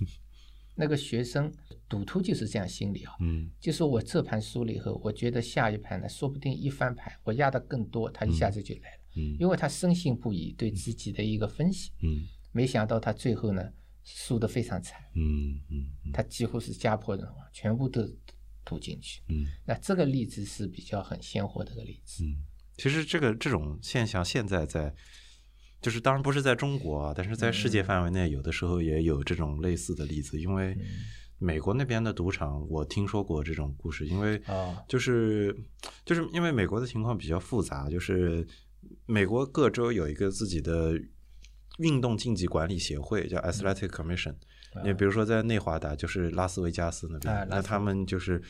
[0.75, 1.53] 那个学生
[1.87, 13.63] 赌徒就是这样心理啊，嗯，就是我这盘输了以后，我觉得下一盘呢，说不定一翻盘，我压的更多，他一下子就来了，嗯，因为他深信不疑对自己的一个分析，嗯，没想到他最后呢
[14.05, 18.01] 输的非常惨，嗯嗯，他几乎是家破人亡，全部都。
[18.71, 22.23] 赌进去，嗯，那这个例子是比较很鲜活的一个例子。
[22.23, 22.39] 嗯，
[22.77, 24.95] 其实这个这种现象现在在，
[25.83, 30.41] 就是当然不是在中国啊，但是在世界范围内，有的时候也有这种类似的例子。
[30.41, 30.79] 因为
[31.39, 34.07] 美国那边的赌场，我听说过这种故事。
[34.07, 34.41] 因为
[34.87, 35.53] 就是
[36.05, 38.47] 就是因为美国的情况比较复杂，就是
[39.07, 40.93] 美国各州有一个自己的
[41.79, 44.37] 运动竞技管理协会，叫 Athletic Commission。
[44.85, 48.41] 你比如说在内华达，就是拉斯维加斯那边，那他们就是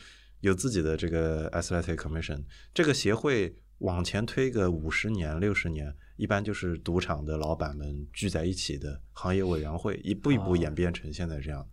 [0.41, 11.67] 有自己的这个 Athletic Commission，这个协会往前推个五十年、六十年，一般就是赌场的老板们聚在一起的行业委员会，一步一步演变成现在这样。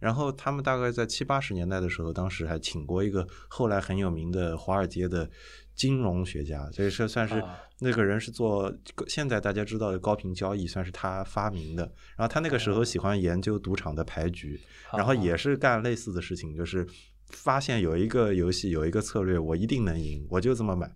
[0.00, 5.30] 然后他们大概在七八十年代的时候，当时还请过一个后来很有名的华尔街的。
[5.72, 7.42] 金融学家，所以说算是
[7.78, 8.70] 那个人是做
[9.06, 11.84] 现在大家知道的高频交易，算是他发明的。
[12.18, 14.60] 然后他那个时候喜欢研究赌场的牌局，
[14.92, 16.86] 然后也是干类似的事情，就是
[17.30, 20.90] 发现有一个游戏有一个策略，我一定能赢，我就这么买。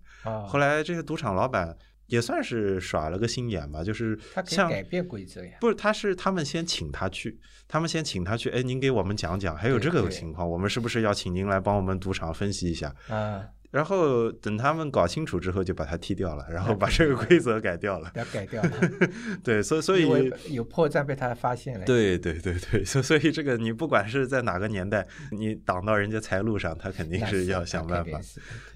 [0.45, 1.75] 后来这些赌场老板
[2.07, 5.57] 也算是耍了个心眼吧，就是他可以改变规则呀。
[5.59, 12.93] 不是，他是他们先请他去，他们先请他去，哎，您给我们讲讲，还有这个情况，我们是不是要请您来帮我们赌场分析一下？
[13.09, 13.45] 啊。
[13.75, 18.09] 然后等他们搞清楚之后，就把它踢掉了，然后把这个规则改掉了。
[18.15, 18.71] 要改掉了。
[19.43, 21.83] 对，所以所以有破绽被他发现了。
[21.83, 28.17] 对对对对，所所以这个你不管是在哪个年代，你挡到人家财路上，他肯定是要想办法。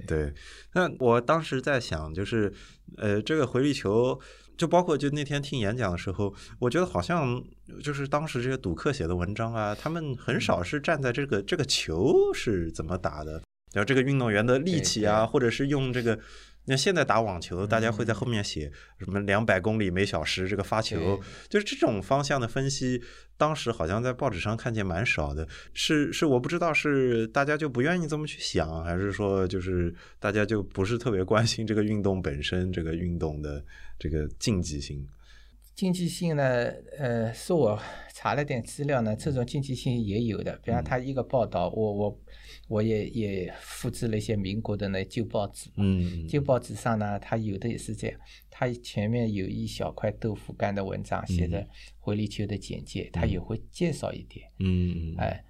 [0.06, 0.34] 对。
[0.74, 2.52] 那我当时在想，就是
[2.98, 4.20] 呃，这个回力球，
[4.58, 7.42] 就包括就那天听演讲的时候，我觉得好像
[7.82, 13.42] 就是当时这些赌客写的文章啊，他们很少是站在这个这个球是怎么打的。
[13.74, 16.20] 然后这个运动员的力气啊，或者是用这个，
[16.66, 23.00] 那现在打网球，大家会在后面写什么两百公里每小时这个发球，就是这种方向的分析，
[23.38, 25.48] 当时好像在报纸上看见蛮少的。
[25.74, 33.64] 是是，我不知道是大家就不愿意这么去想，还是说就是大家就不是特别关心这个运动本身，这个运动的
[34.00, 35.08] 这个竞技性。
[35.76, 36.44] 竞技性呢，
[36.98, 37.80] 呃，是我
[38.14, 40.60] 查了点资料呢，这种竞技性也有的。
[40.64, 42.20] 比方他一个报道，我我。
[42.68, 51.66] 我也也复制了一些民国的那旧报纸，嗯，旧报纸上呢，它有的也是这样，它前面有一小块豆腐干的文章，写着
[51.98, 55.44] 回力球的简介，它也会介绍一点，嗯，哎，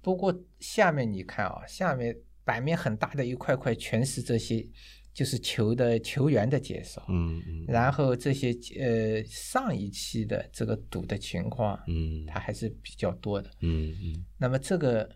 [0.00, 4.66] 不过下面你看啊，下面版面很大的一块块全是这些，
[5.12, 15.08] 就是球的球员的介绍，嗯嗯，然后这些呃上一期的这个赌的情况，嗯，它还是比较多的，嗯嗯，那么这个。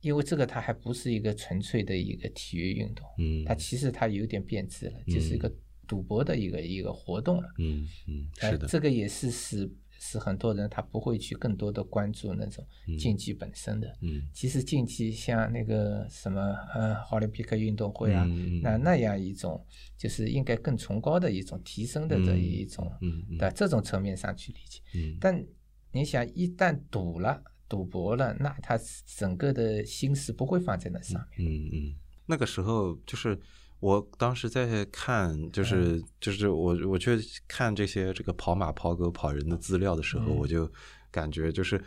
[0.00, 5.52] 因为这个它还不是一个纯粹的一个体育运动，嗯，它其实它有点变质了，就是一个
[5.86, 12.66] 赌博的一个一个活动了，嗯嗯，是的，这个也是使使很多人他不会去更多的关注那种
[12.98, 16.40] 竞技本身的，嗯，其实竞技像那个什么
[16.74, 18.24] 呃奥林匹克运动会啊，
[18.62, 19.62] 那那样一种
[19.98, 25.44] 就是应该更崇高的一种提升的这一种，嗯，在这种层面上去理解，嗯，但
[25.92, 27.42] 你想一旦赌了。
[27.70, 28.78] 赌博了，那他
[29.16, 31.48] 整个的心思不会放在那上面。
[31.48, 31.94] 嗯嗯，
[32.26, 33.38] 那个时候就是
[33.78, 40.70] 我当时在看，就是就是我我去看这些这个跑马、跑狗、跑人的资料的时候，我就
[41.10, 41.80] 感觉就是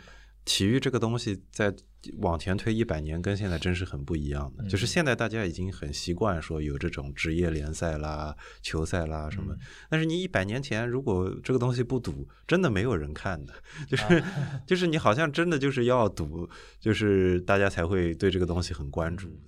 [0.44, 1.74] 体育这个东西在。
[2.18, 4.68] 往前推一百年，跟现在真是很不一样的。
[4.68, 9.56] 就是现在大家已经很习惯说有这种职业联赛啦、球赛啦什么。
[9.88, 13.54] 但是你一百年前，如果这个东西不赌，真的没有人看的。
[13.88, 14.22] 就是
[14.66, 16.46] 就是你好像真的就是要赌，
[16.78, 19.40] 就是大家才会对这个东西很关注。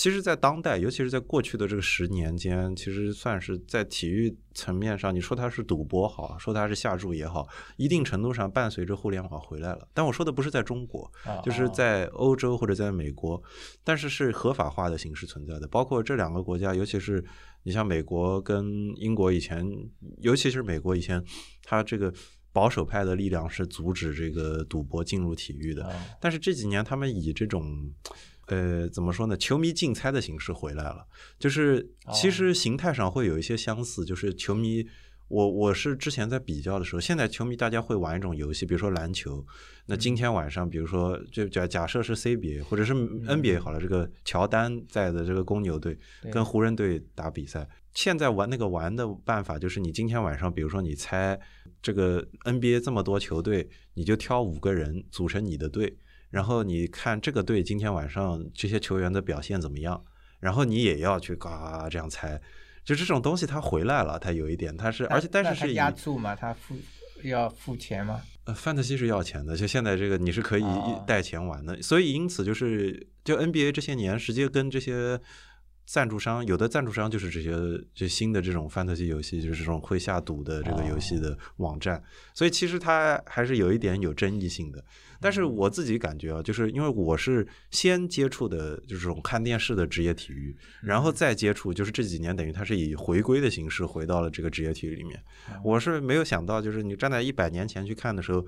[0.00, 9.86] 其实，在当代，尤其是在过去的这个十年间，其实算是在体育层面上，你说它是赌博好，说它是下注也好，一定程度上伴随着互联网回来了。
[9.92, 11.12] 但我说的不是在中国，
[11.44, 13.42] 就是在欧洲或者在美国，
[13.84, 15.68] 但是是合法化的形式存在的。
[15.68, 17.22] 包括这两个国家，尤其是
[17.64, 18.64] 你像美国跟
[18.96, 19.62] 英国以前，
[20.22, 21.22] 尤其是美国以前，
[21.62, 22.10] 它这个。
[22.52, 25.88] 保守派的力量是阻止这个赌博进入体育的，
[26.20, 27.88] 但是这几年他们以这种，
[28.50, 29.36] 呃，怎么说呢？
[29.36, 31.06] 球迷竞猜的形式回来了，
[31.38, 34.84] 就是其实形态上会有一些相似，就是球迷。
[35.28, 39.46] 我我是之前在比较的时候，现在球迷大家会玩一种游戏，比如说篮球。
[39.86, 45.96] 那今天晚上，比如说就假假设是 CBA 或者是 NBA 好了，这个乔丹在的这个公牛队
[46.32, 47.68] 跟湖人队打比赛。
[47.94, 51.38] 现在玩那个玩的办法就是，你今天晚上，比如说你猜
[51.80, 55.96] 这个 NBA 这么多球队，你就挑五个人组成你的队，
[56.30, 60.02] 然后你看这个队今天晚上这些球员的表现怎么样，
[60.38, 62.40] 然后你也要去嘎这样猜。
[62.84, 66.74] 就这种东西，它回来了，它有一点，它是，而且但是是压注嘛，它付
[67.22, 68.22] 要付钱吗？
[68.44, 70.64] 呃，范特西是要钱的，就现在这个你是可以
[71.06, 75.20] 带钱玩的，所以因此就是就 NBA 这些年直接跟这些。
[75.86, 77.50] 赞助商有的赞助商就是这些，
[77.92, 82.00] 就新的这种范特西游戏，就是这种会下赌的这个游戏的网站，
[82.32, 84.84] 所以其实它还是有一点有争议性的。
[85.20, 95.22] 但是我自己感觉啊，就是因为我是先接触的，就是这种看电视的职业体育，然后再接触，就是这几年等于它是以回归的形式回到了这个职业体育里面。
[95.64, 98.44] 我是没有想到，就是你站在一百年前去看的时候。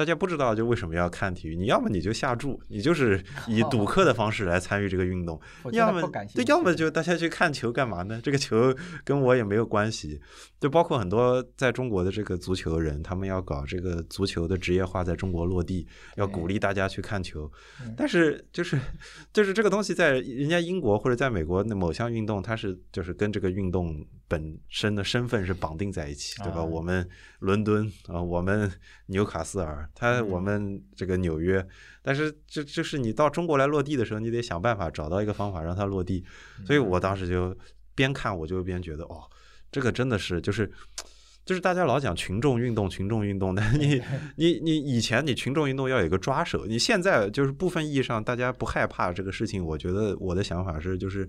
[0.00, 1.54] 大家不知道就为什么要看体育？
[1.54, 5.38] 你要么你就下注，你就是 以赌客的方式来参与这个运动；
[5.72, 6.00] 要么
[6.34, 8.18] 对，要么就大家去看球干嘛呢？
[8.22, 8.74] 这个球
[9.04, 10.18] 跟我也没有关系。
[10.58, 15.86] 就包括很多在中国的这个足球人，他们要搞这个足球的职业化在中国落地，
[16.16, 17.50] 要鼓励大家去看球。
[17.94, 18.78] 但是就是
[19.34, 26.64] 就是这个东西在人家英国或者在美国那某项运动，它是就是跟这个运动本身的身份是绑定在一起，对吧？
[26.64, 27.06] 我们
[27.40, 28.70] 伦敦啊，我们
[29.06, 31.66] 纽卡斯尔，他我们这个纽约，
[32.02, 36.24] 但是就就是你到中国来落地的时候，你得想办法找到一个方法让它落地。
[36.64, 37.56] 所以我当时就
[37.94, 39.22] 边看我就边觉得哦。
[39.72, 40.68] 这个真的是就是，
[41.44, 43.54] 就是大家老讲群众运动，群众运动。
[43.54, 44.02] 但你
[44.34, 49.64] 你你以前你群众运动要有一个抓手，你现在就是部分意义上大家不害怕这个事情。
[49.64, 51.28] 我觉得我的想法是，就是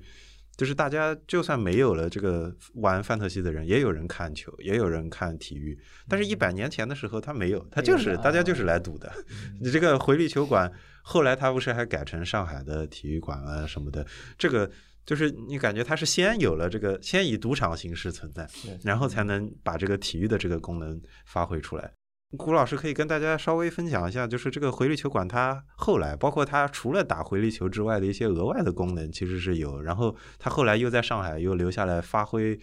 [0.61, 5.75] 就是大家就算没有了这个玩范特西的人，也有人看球，也有人看体育。
[6.07, 9.11] 但是，一百年前的时候他没有，他就是大家就是来赌的。
[9.59, 14.05] 你这个回力球馆后来他不是还改成上海的体育馆啊什么的，
[14.37, 14.69] 这个。
[15.03, 18.47] 就是你感觉他是先有了这个，先以赌场形式存在，
[18.83, 21.91] 然后才能把这个体育的这个功能发挥出来。
[22.37, 29.81] 古老师可以跟大家稍微分享一下，就是这个回力球馆它后来，包括它除了打回力球之外的一些额外的功能，其实是有。
[29.81, 32.59] 然后它后来又在上海又留下来发挥。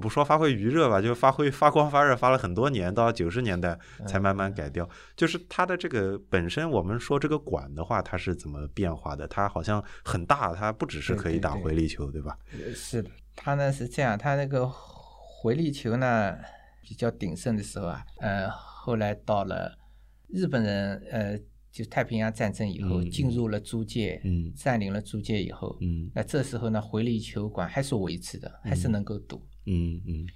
[0.00, 4.88] 不说发挥余热吧，就发挥发光发热发了很多年，到九十年代才慢慢改掉。
[5.14, 9.28] 就是它的这个本身，我们说这个馆的话，它是怎么变化的？
[9.28, 12.38] 它好像很大，它不只是可以打回力球，对吧？
[12.74, 16.38] 是的，它呢是这样，它那个回力球呢
[16.80, 18.48] 比较鼎盛的时候啊，呃，
[18.84, 19.78] 后来到了
[20.26, 21.38] 日本人，呃，
[21.70, 29.46] 就太平洋战争以后进入了租界，嗯，占领了租界以后，嗯，那这时候呢，回力球馆还是维持的，还是能够赌。
[29.66, 30.26] 嗯嗯，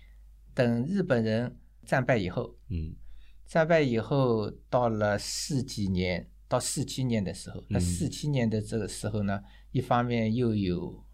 [0.55, 2.95] 等日本人战败以后，嗯，
[3.47, 9.41] 战败以后到了四几年到四七年的时候，那四七年的这个时候呢，
[9.73, 11.05] 一方面又有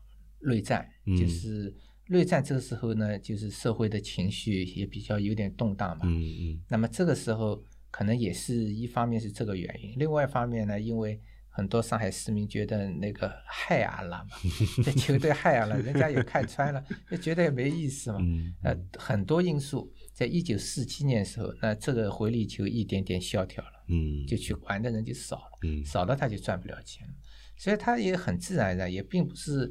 [0.41, 0.87] 内战，
[1.19, 1.75] 就是
[2.13, 11.21] 内战这个时候呢，就是社会的情绪也比较有点动荡嘛，嗯嗯，那么这个时候可能也是一方面是这个原因，另外一方面呢，因为。
[11.55, 14.31] 很多上海市民觉得那个害阿拉嘛，
[14.83, 18.19] 这球队害阿拉，人家也看穿了， 就觉得也没意思嘛。
[18.63, 27.13] 呃，很多因素，在一九四七年的时候，那这个回力球一点点萧条了，嗯，就去玩的人就少了，嗯，少了他就赚不了钱了，
[27.59, 29.71] 所以他也很自然的，也并不是。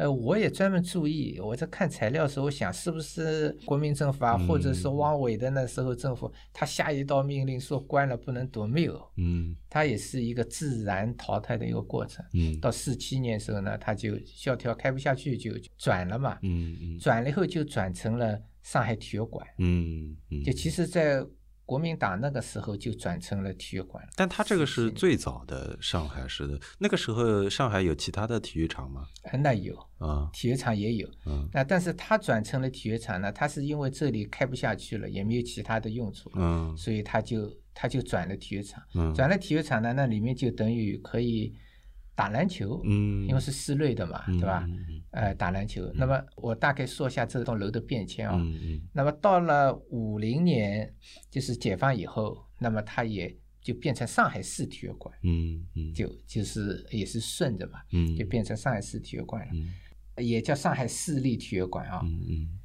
[0.00, 21.22] 呃，我也专门注意，我在看材料的时候，我想是不是国民政府啊，或者是汪伪的那时候政府，他下一道命令说关了不能读，没有，嗯，它也是一个自然淘汰的一个过程，嗯，到四七年时候呢，他就萧条开不下去就转了嘛，嗯嗯，转了以后就转成了上海体育馆，嗯嗯，就其实，在。
[21.70, 26.58] 国民党那个时候就转成了体育馆，但他这个是最早的上海市的。
[26.80, 29.06] 那个时候上海有其他的体育场吗？
[29.40, 31.08] 那有啊，体育场也有。
[31.26, 38.82] 嗯，那但是他转成了体育场呢，他是因为这里开不下去了，也没有其他的用处，嗯，所以他就他就转了体育场。
[38.96, 41.54] 嗯，转了体育场呢，那里面就等于可以。
[42.20, 44.68] 打篮球，嗯，因为是室内的嘛，对吧？
[45.12, 45.90] 呃，打篮球。
[45.94, 48.38] 那么我大概说一下这栋楼的变迁啊。
[48.92, 50.94] 那么到了五零年，
[51.30, 55.18] 就是解放以后，那么它也就变成上海市体育馆。
[55.22, 55.94] 嗯嗯。
[55.94, 62.02] 就就是也是顺着嘛，嗯，就变成上海市体育馆了，也叫上海市立体育馆啊。
[62.04, 62.58] 嗯嗯。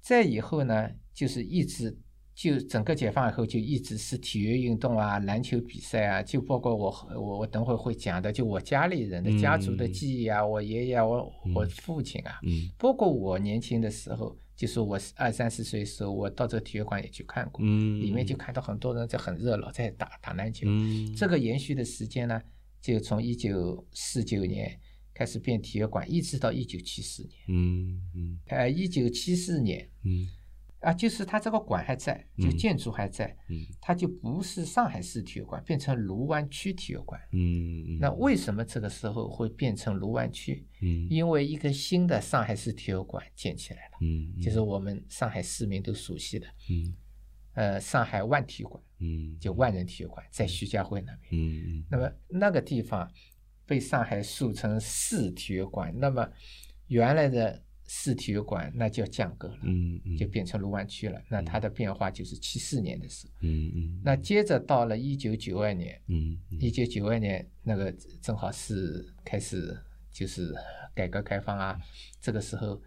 [0.00, 1.96] 再以后呢，就是一直。
[2.38, 12.38] 就整个解放以后，就一直是体育运动啊，篮球比赛啊，就包括我我我等会会讲的，就我家里人的家族的记忆啊，我爷爷我我父亲啊，
[12.78, 20.64] 包括我年轻的时候，就是我二三十岁的时候，我到这个体育馆也去看过，里面就看到很多人在很热闹在打打篮球。
[21.16, 22.40] 这个延续的时间呢，
[22.80, 24.78] 就从一九四九年
[25.12, 27.32] 开始变体育馆，一直到一九七四年。
[27.48, 28.38] 嗯嗯。
[28.46, 29.90] 呃，一九七四年。
[30.04, 30.28] 嗯。
[30.80, 40.64] 啊，就是它这个馆还在，就建筑还在，嗯，它就不是上海市体育馆，变成卢湾区体育馆，嗯，那为什么这个时候会变成卢湾区？
[40.80, 46.94] 嗯，因为一个新的上海市体育馆建起来了，嗯，就是我们上海市民都熟悉的，嗯，
[47.54, 53.10] 呃，上海万体育馆，嗯，就万人体育馆在徐家汇那边，那么那个地方
[53.66, 56.28] 被上海塑成市体育馆，那么
[56.86, 57.64] 原来的。
[57.90, 61.18] 市体育馆那就降格了，嗯嗯，就变成卢湾区了。
[61.26, 64.00] 那它的变化就是七四年的时候，嗯嗯。
[64.04, 69.74] 那接着到了一九九二年，嗯，一九九二年那个正好是开始
[70.12, 70.54] 就是
[70.94, 71.80] 改革开放啊，
[72.20, 72.78] 这个时候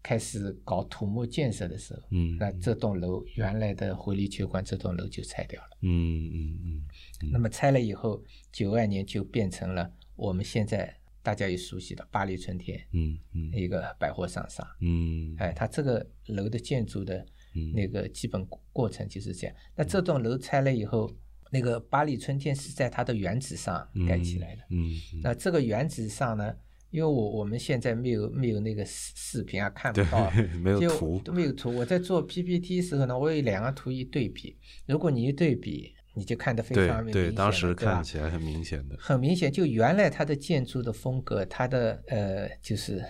[0.00, 7.30] 开始搞土木建设的时候，嗯，那这栋楼原来的回力球馆这栋楼就拆掉了，嗯嗯嗯。
[7.32, 8.22] 那么拆了以后，
[8.52, 10.96] 九二年就变成了我们现在。
[11.26, 17.26] 大家也熟悉的巴黎春天，嗯嗯，一个百货商场，嗯，哎，它这个楼的建筑的
[17.74, 19.56] 那个基本过程就是这样。
[19.74, 21.12] 那这栋楼拆了以后，
[21.50, 26.54] 那个巴黎春天是在它的原址上盖起来的，嗯，那这个原址上呢，
[26.92, 30.30] 因为我我们现在没有没有那个视视频啊，看不到，
[30.62, 31.74] 没有图，都没有图。
[31.74, 34.56] 我在做 PPT 时候呢，我有两个图一对比，
[34.86, 35.95] 如果你一对比。
[36.18, 39.52] 你就看得非常明显，对，当时看起来很明显的，很明显。
[39.52, 43.04] 就原来它的建筑的风格，它的呃，就是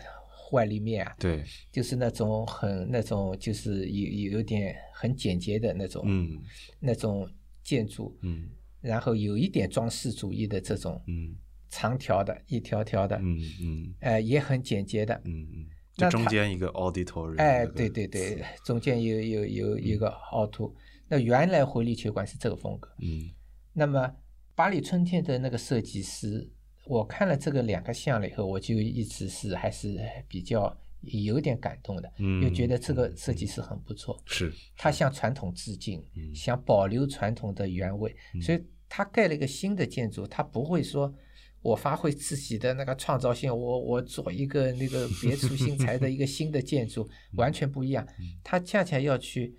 [0.51, 6.37] 外立面啊，对，就是那种很那种，就是有有点很简洁的那种，嗯，
[6.81, 7.31] 那种
[7.63, 8.49] 建筑，嗯，
[8.81, 11.37] 然后有一点装饰主义的这种，嗯，
[11.71, 20.75] 长条的，一条条的，嗯嗯，呃，也很简洁的，嗯嗯，那中间一个 auditorium，哎，对对对，中间有有有一个凹凸。
[21.09, 23.31] 那原来回力球馆是这个风格，嗯，
[23.73, 24.13] 那么
[24.57, 26.51] 巴黎春天的那个设计师，
[26.85, 36.03] 我看了这个两个像了以后，我就一直是还是比较有点感动的，嗯，又觉得这个设计师很不错，是，他向传统致敬，
[36.35, 41.15] 想保留传统的原味，所以他盖了一个新的建筑，他不会说
[41.63, 48.05] 我发挥自己的那个创造性，我我做一个那个别出心裁的一个新的建筑，完全不一样，
[48.43, 49.57] 他恰恰要去。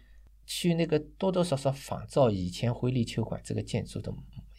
[0.47, 4.11] 去那个多多少少仿照以前回力球馆这个建筑的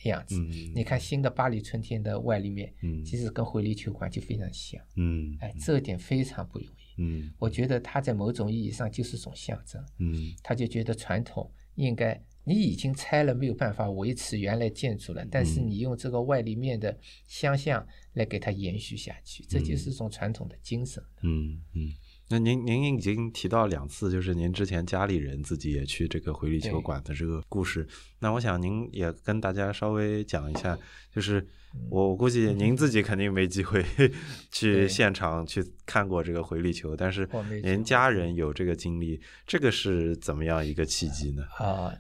[0.05, 0.39] 样子，
[0.74, 2.72] 你看新的巴黎春天的外立面，
[3.05, 4.80] 其实跟回力球馆就非常像。
[4.95, 7.03] 嗯，哎，这一点非常不容易。
[7.03, 9.82] 嗯，我觉得它在某种意义上就是种象征。
[9.99, 21.03] 嗯，他就觉得传统应该，你已经拆了，没有办法维持原来建筑了，但是你用这个外立面的相像来给它延续下去，这就是一种传统的精神。
[21.22, 21.91] 嗯嗯。
[22.30, 27.88] 那您您已经提到两次，就是您之前家里人自己也去这个回力球馆的这个故事。
[28.18, 30.78] 那我想您也跟大家稍微讲一下，
[31.10, 31.46] 就是
[31.88, 33.82] 我估计您自己 肯定没机会
[34.52, 37.26] 去现场去看过这个回力球，但是
[37.62, 41.42] 您家人有这个经历，这个是怎么样一个契机呢？
[41.56, 41.90] 啊，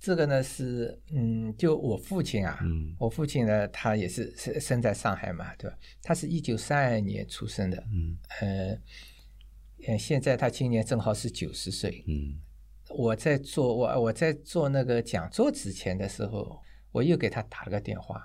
[0.00, 2.58] 这个呢是嗯，就我父亲啊，
[2.98, 5.76] 我父亲呢他也是生生在上海嘛，对吧？
[6.02, 8.76] 他是一九三二年出生的，嗯呃。
[9.88, 12.04] 嗯，现在他今年正好是九十岁。
[12.06, 12.40] 嗯，
[12.90, 16.58] 我在做我我在做那个讲座之前的时候，
[16.92, 18.22] 我又给他打了个电话，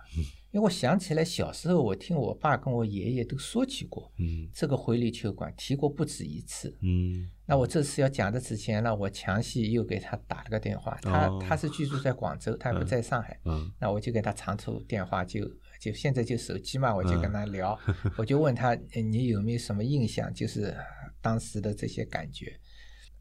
[0.51, 6.77] 因为我想起来小时候我听我爸跟我爷爷都说起过，嗯，这个回力球馆提过不止一次。
[6.81, 10.97] 嗯，那我这次要讲的之前呢，我详细又给他打了个电话。
[11.01, 13.39] 他他是居住在广州，他不在上海。
[13.45, 15.49] 嗯，那我就给他长途电话，就
[15.79, 17.77] 就现在就手机嘛，我就跟他聊，
[18.17, 20.75] 我就问他你有没有什么印象，就是。
[21.21, 22.59] 当时的这些感觉，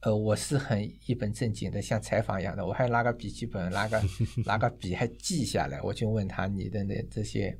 [0.01, 4.03] 呃，我是很一本正经的，像采访一样的，我还拿个笔记本， 拿个
[4.45, 5.81] 拿个笔，还记下来。
[5.83, 7.57] 我就问他你的那这些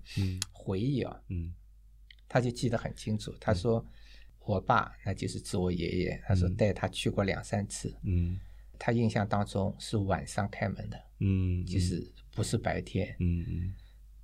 [0.53, 1.53] 回忆啊，嗯，
[2.29, 3.35] 他就记得很清楚。
[3.39, 3.85] 他说
[4.41, 8.39] 我爸那就是指我爷爷，他说带他去过两三次，嗯，
[8.79, 13.75] 他印象当中是晚上开门的，嗯，就是不是白天，嗯嗯。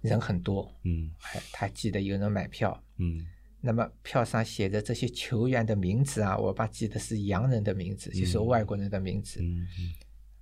[0.02, 3.26] 人很多，嗯，还他记得有人买票，嗯，
[3.66, 9.92] 那么票上写着这些球员的名字啊，我爸记得是洋人的名字，就是外国人的名字，嗯嗯，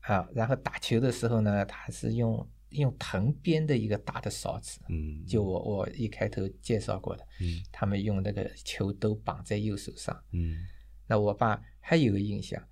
[0.00, 10.58] 啊，然后打球的时候呢，他是用用藤编的一个大的勺子，嗯，就我我一开头介绍过的，嗯，他们用那个球都绑在右手上，嗯，
[11.06, 12.62] 那我爸还有个印象，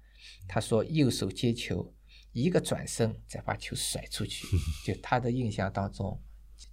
[0.47, 1.95] 他说右手接球，
[2.33, 4.47] 一个转身再把球甩出去，
[4.85, 6.21] 就他的印象当中。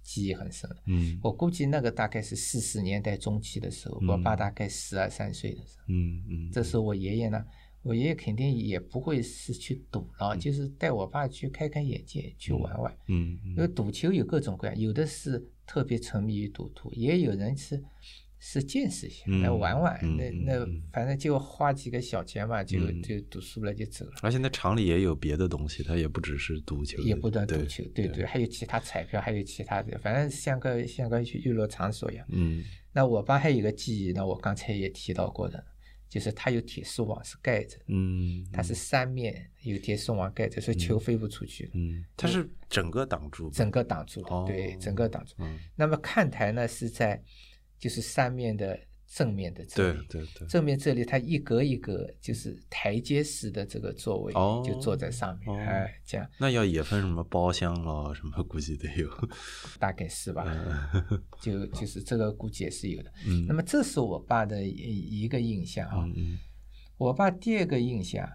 [0.02, 7.44] 记忆很深，嗯，我估计那个大概是四十年代中期的时候，我爸大概十二三岁的时候，嗯嗯，这时候我爷爷呢，
[7.82, 17.82] 我爷爷肯定也不会是去赌了，就是带我爸去开开眼界，去玩玩，嗯，因为赌球有各种各样，有的是特别沉迷于赌徒，也有人是。
[18.42, 24.12] 是见识一下，来玩玩，那那反正就花几个小钱嘛，就就赌输了就走了。
[24.22, 32.26] 而且那厂里也有别的东西，它也不只是赌球，也不断赌球，对对，还有其他彩票，还有其他的，反正像个像个去娱乐场所一样。
[32.30, 32.64] 嗯，
[32.94, 35.62] 那我爸还有个记忆，那我刚才也提到过的，
[36.08, 41.70] 就是他有铁丝网是盖着，嗯，它是三面有铁丝网盖着，所以球飞不出去。
[41.74, 45.34] 嗯，它是整个挡住，整个挡住的，对，整个挡住。
[45.40, 47.22] 嗯，那么看台呢是在。
[47.80, 48.78] 就是三面的
[49.08, 56.30] 正面的这里，对对对，正面这里它一格一格，就是台阶式的这个座位，就坐在上面，哎，这样。
[56.38, 59.08] 那要也分什么包厢了，什么估计得有，
[59.80, 60.44] 大概是吧？
[61.40, 63.12] 就就是这个估计也是有的。
[63.26, 66.08] 嗯，那么这是我爸的一一个印象啊。
[66.14, 66.38] 嗯
[66.98, 68.30] 我爸第二个印象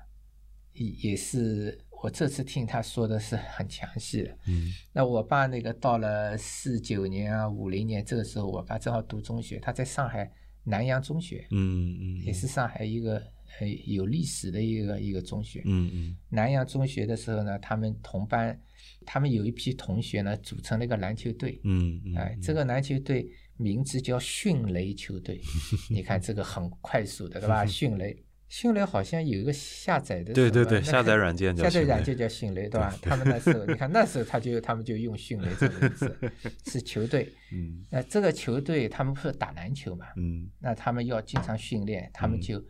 [0.74, 1.80] 也也是。
[2.02, 4.38] 我这次听他说的是很详细的。
[4.48, 10.32] 嗯，那我爸那个到了四九年啊，五零年这个时候，我爸正好读中学，他在上海
[10.64, 13.18] 南洋中学，嗯嗯，也是上海一个
[13.60, 15.62] 呃有历史的一个一个中学。
[15.66, 18.60] 嗯嗯，南洋中学的时候呢，他们同班，
[19.06, 21.60] 他们有一批同学呢，组成了一个篮球队。
[21.64, 23.28] 嗯嗯，哎，这个篮球队
[23.58, 25.40] 名字叫迅雷球队。
[25.90, 27.66] 你看这个很快速的，对吧？
[27.68, 28.25] 迅雷。
[28.48, 32.96] 迅雷好像有一个下载的，对对对，下载软件叫下载软件叫迅雷，对吧？
[33.02, 36.18] 他们那时候， 你看那时候他就他们就用迅雷这个名字，
[36.72, 37.28] 是球队。
[37.52, 40.06] 嗯，那这个球队他们不是打篮球嘛？
[40.16, 42.64] 嗯，那他们要经常训练，他们就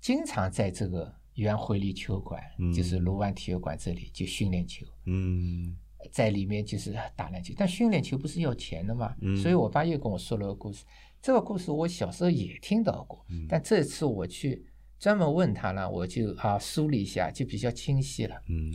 [0.00, 2.42] 经常在这个原回力球馆，
[2.74, 4.86] 就是卢湾体育馆这里就训练球。
[5.04, 5.76] 嗯，
[6.10, 9.14] 在里面就是打篮球，但训练球不是要钱的嘛？
[9.20, 10.84] 嗯，所以我爸又跟我说了个故事，
[11.20, 14.64] 这个故事我小时候也听到过，但这次我去。
[15.00, 18.38] 专门问他呢，我就啊梳理一下，就比较清晰了。
[18.50, 18.70] 嗯，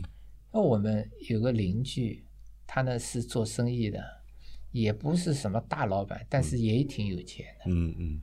[0.52, 2.24] 那我们有个邻居，
[2.66, 4.04] 他呢是做生意的，
[4.72, 7.64] 也不是什么大老板，但是也挺有钱的。
[7.66, 8.20] 嗯嗯。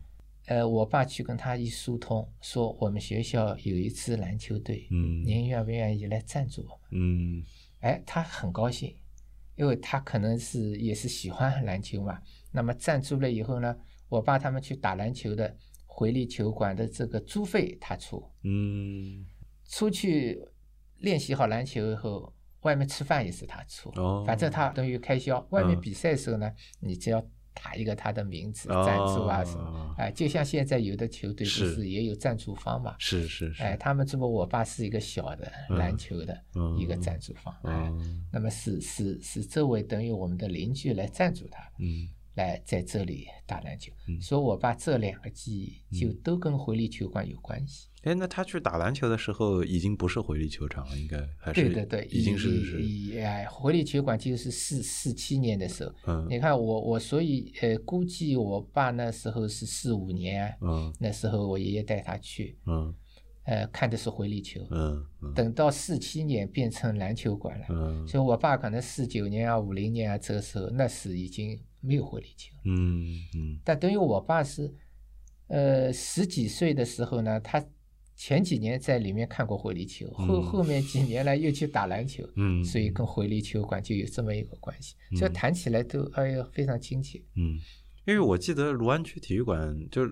[0.48, 6.90] 呃，我爸去跟他一疏通，说我们学校有一支篮球队，嗯，您愿不愿意来赞助我们？
[6.92, 7.44] 嗯。
[7.80, 8.94] 哎，他很高兴，
[9.56, 12.20] 因为他可能是也是喜欢篮球嘛。
[12.52, 13.74] 那么赞助了以后呢，
[14.10, 15.56] 我爸他们去打篮球的。
[15.96, 19.24] 回力球馆的这个租费他出，嗯，
[19.70, 20.44] 出去
[20.98, 25.46] 练习好篮球以后，外面吃饭也是他出，哦，反正他等于开销。
[25.52, 27.24] 外面比赛的时候呢，你只要
[27.54, 32.96] 打一个他的名字赞助啊什么，哎，就像现在有的球队不是也有赞助方嘛？
[32.98, 36.36] 是是是，哎，他们这么我爸是一个小的篮球的
[36.80, 37.94] 一个赞助方，哎，
[38.32, 42.10] 那么是是是周围等于我们的邻居来赞助他，嗯。
[42.36, 45.56] 来在这里打篮球，所以我把这两个记
[45.92, 47.90] 忆就都跟回力球馆有关系。
[48.02, 52.50] 哎，那他去打篮球的时候已经不是回力球场了，应该还是对对对，已经是
[53.50, 55.94] 回力球馆就是四四七年的时候。
[56.08, 62.94] 嗯，你看我我所以呃估计我爸那时候是四五年，嗯，那时候我爷爷带他去，嗯，
[63.46, 65.06] 呃看的是回力球，嗯，
[65.36, 71.58] 等到四七年变成篮球馆了，嗯，所以我爸可能四九年啊五零年啊这个时候那是已经。
[71.84, 73.06] 没有回力球，嗯
[73.36, 74.74] 嗯，但等于我爸是，
[75.48, 77.64] 呃，十几岁的时候呢，他
[78.16, 87.60] 前几年在里面看过回力球，后后面几年来又去打篮球，嗯，所以跟回力球馆就有这么一个关系，所以谈起来都哎呀非常亲切，嗯，
[88.06, 90.08] 因为我记得卢湾区体育馆就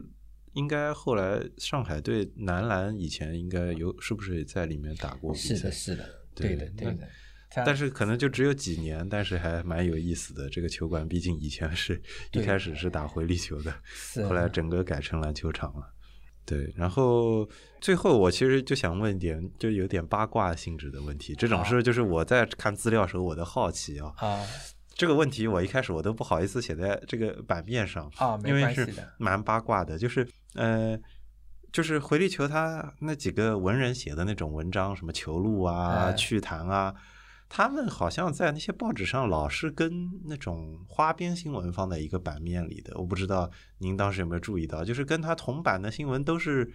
[0.54, 5.56] 应该后来上海队男篮以前应该有是不是也在里面打过比赛？
[5.56, 7.08] 是的，是的，对的，对的。
[7.54, 10.50] 但是可能就只有几年，但是还蛮有意思的。
[10.50, 13.74] 这个球馆毕竟以前是一开始是打回力球的，
[14.28, 15.94] 后来整个改成篮球场了。
[16.44, 17.48] 对，然后
[17.80, 21.36] 最后我其实就想问一点，就有点八卦性质的问题。
[21.36, 24.12] 这种事就是我在看资料时候我的好奇啊。
[24.18, 24.44] 啊。
[24.94, 28.88] 这个问题我一开始我都不好意思写在这个版面上啊，因为是
[29.18, 29.98] 蛮八卦的。
[29.98, 31.00] 就是呃，
[31.72, 36.94] 就是回力球他那几个文人写的那种文章，什么球路啊、趣谈啊。
[37.54, 46.72] 他们好像在那些报纸上老是跟那种花边新闻放在一个版面里的，我不知道您当时有没有注意到，就是跟他同版的新闻都是，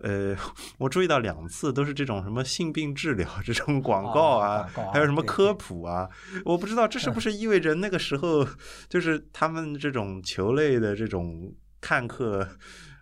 [0.00, 0.36] 呃，
[0.78, 6.10] 我注意到两次都是这种什么性病治疗这种广告啊，还有什么科普啊，
[6.44, 8.44] 我不知道这是不 是意味着那个时候
[8.88, 12.48] 就是他们这种球类的这种看客。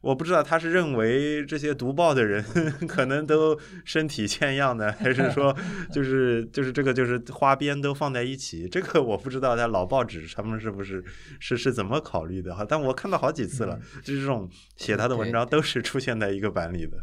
[0.02, 2.42] 我不知道他是认为这些读报的人
[2.88, 3.54] 可能都
[3.84, 5.54] 身体欠样的，还是说
[5.92, 11.04] 就是就是这个就是花边都放在一起，这个我不知道他老报纸他们是不是
[11.38, 12.64] 是是怎么考虑的哈？
[12.66, 16.96] 但我看到好几次了，就是这种写他的文章都是出现在一个版里的。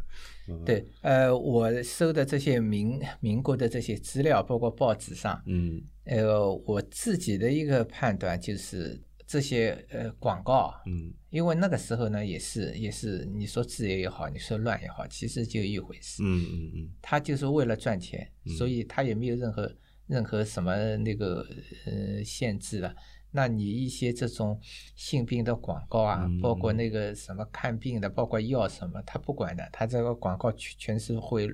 [0.65, 8.99] 对，呃，我收的这些民民国的这些资料，包括报纸上，嗯，呃，我自己的一个判断就是。
[9.27, 19.69] 这些呃广告，嗯，因为那个时候呢，也是也是你说自由也好，你说乱也好，其实就一回事，嗯嗯嗯，他就是为了赚钱，所以他也没有任何
[20.07, 21.45] 任何什么那个
[21.85, 22.95] 呃限制了。
[23.29, 24.57] 那你一些这种
[24.95, 31.45] 性病的广告啊，包括那个什么看病的，包括药什么，他不管的，他这个广告全全是会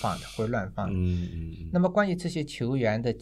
[0.00, 0.92] 放的， 会乱放的。
[0.92, 1.70] 嗯嗯。
[1.72, 3.14] 那么关于这些球员的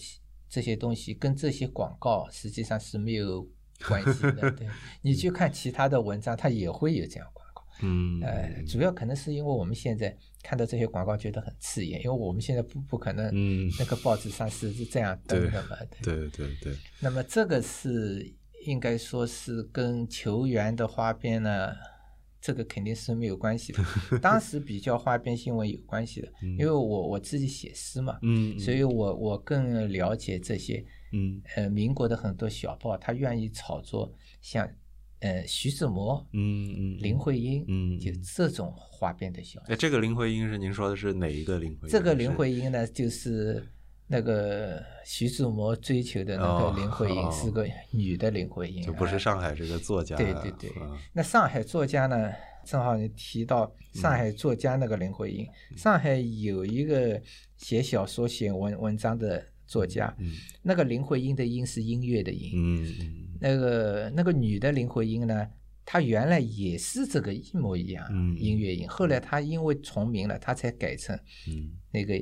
[0.49, 3.47] 这些东西，跟这些广告实际上是没有。
[3.87, 4.67] 关系的，对
[5.03, 7.65] 你去看其他的文章，它也会有这样广告。
[7.83, 16.75] 嗯，呃，主要可能是因为我们现在看到这些广告觉得很刺眼，因为我们现在不不可能，嗯，那个报纸上是是这样 登的嘛，对对对。
[17.01, 21.73] 那么这个是应该说是跟球员的花边呢。
[22.41, 23.83] 这个肯定是没有关系的，
[24.23, 30.83] 当时比较花边新闻有关系的，因为我我自己写诗嘛，嗯，所以我我更了解这些，
[31.13, 34.69] 嗯，呃，民国的很多小报，他愿意炒作像，
[35.21, 39.73] 呃，徐志摩，嗯嗯，林徽因，嗯，就这种花边的消息。
[39.73, 41.89] 哎，这个林徽因是您说的是哪一个林徽因？
[41.89, 43.63] 这个林徽因呢，就是。
[44.11, 50.17] 那个徐志摩追求的那个林徽因是个女的林徽因，就不是上海这个作家。
[50.17, 50.73] 对对对，
[51.13, 52.33] 那上海作家呢？
[52.65, 55.47] 正好你提到上海作家那个林徽因，
[55.77, 57.21] 上海有一个
[57.59, 62.53] 写小说、写文文章的作家，嗯那个林徽因的音是音乐的音。
[62.57, 65.47] 嗯那个那个女的林徽因呢，
[65.85, 71.17] 她原来也是这个一模一样嗯音乐音，后来她因为重名了，她才改成
[71.93, 72.21] 那个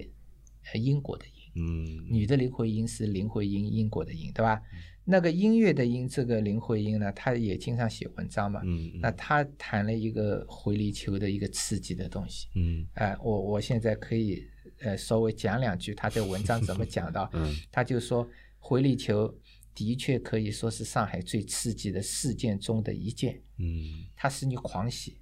[0.75, 1.33] 英国的音。
[1.59, 4.61] 嗯，女的林徽因是林徽因，英国的音，对吧？
[5.09, 8.61] 那个音乐的音，这个林徽因呢，她也经常写文章嘛。
[8.65, 12.49] 嗯，那她谈了一个回力球的一个刺激的东西。
[12.57, 14.45] 嗯，哎，我我现在可以
[14.81, 17.31] 呃稍微讲两句他在文章怎么讲的。
[17.33, 19.35] 嗯，他就说回力球
[19.75, 23.43] 的确可以说是上海最刺激的事件中的一件。
[23.59, 25.19] 嗯，它使你狂喜，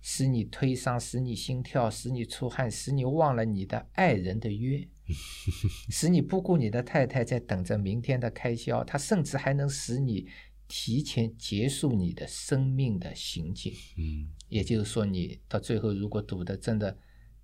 [0.00, 4.86] 使你推伤，使你心跳，使你出汗，使你忘了你的爱人的约。
[5.88, 10.26] 使你不顾你的太太在等着明天的开销，它甚至还能使你
[10.66, 13.72] 提前结束你的生命的行径。
[13.96, 16.98] 嗯，也就是说，你到最后如果赌的真的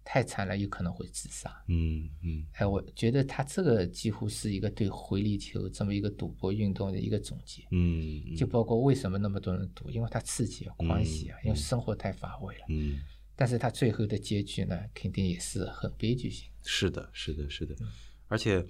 [0.04, 1.50] 太惨了，有可能会自杀。
[1.68, 7.62] 嗯嗯，哎，我觉得他这个几乎是一个对回力球这么一个赌博运动的一个总结。
[7.70, 12.64] 嗯，就包括为什么那么多人赌，因为它刺激啊、狂喜啊，因为生活太乏味了。
[12.68, 13.00] 嗯。
[13.34, 16.48] 但是他最后的结局呢，肯定也是很悲剧性。
[16.64, 17.74] 是的，是的，是的。
[18.28, 18.64] 而且，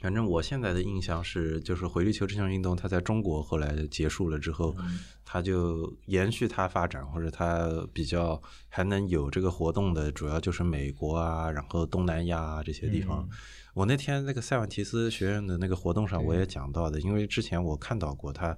[0.00, 4.76] 反正我现在的印象是，就是回力球这项运动，它在中国后来结束了之后，
[5.24, 13.28] 它就延续它发展，或者它比较还能有这个活动的，主要就是美国啊，然后东南亚啊这些地方。
[13.74, 18.56] 我那天那个塞万提斯学院的那个活动上，我也讲到的，因为之前我看到过它。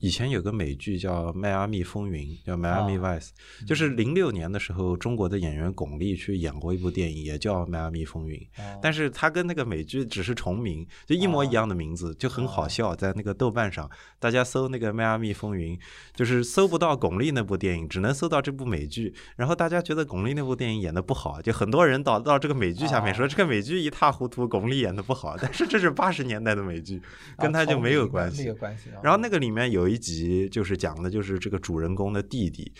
[0.00, 3.28] 以前有个美剧叫《迈阿密风云》，叫《迈阿密 Vice》，
[3.66, 8.38] 就是零六年的时候，中国的演员巩俐去演过一部电影，也叫《迈阿密风云》，
[8.82, 12.94] 但是他跟那个美剧只是重名，就一模一样的名字，就很好笑。
[12.94, 15.76] 在那个豆瓣上，大家搜那个《迈阿密风云》，
[16.14, 19.14] 就是搜不到巩俐那部电影，只能搜到这部美剧。
[19.36, 25.36] 然后大家觉得巩俐那部电影演的不好，就很多人导到这个美剧下面说这个美剧一塌糊涂，巩俐演的不好。
[25.40, 27.00] 但是这是八十年代的美剧，
[27.38, 28.54] 跟他就没有关系。
[29.02, 29.85] 然后那个里面有。
[29.86, 32.72] 有一集就是讲的，就是这个主人公的弟弟，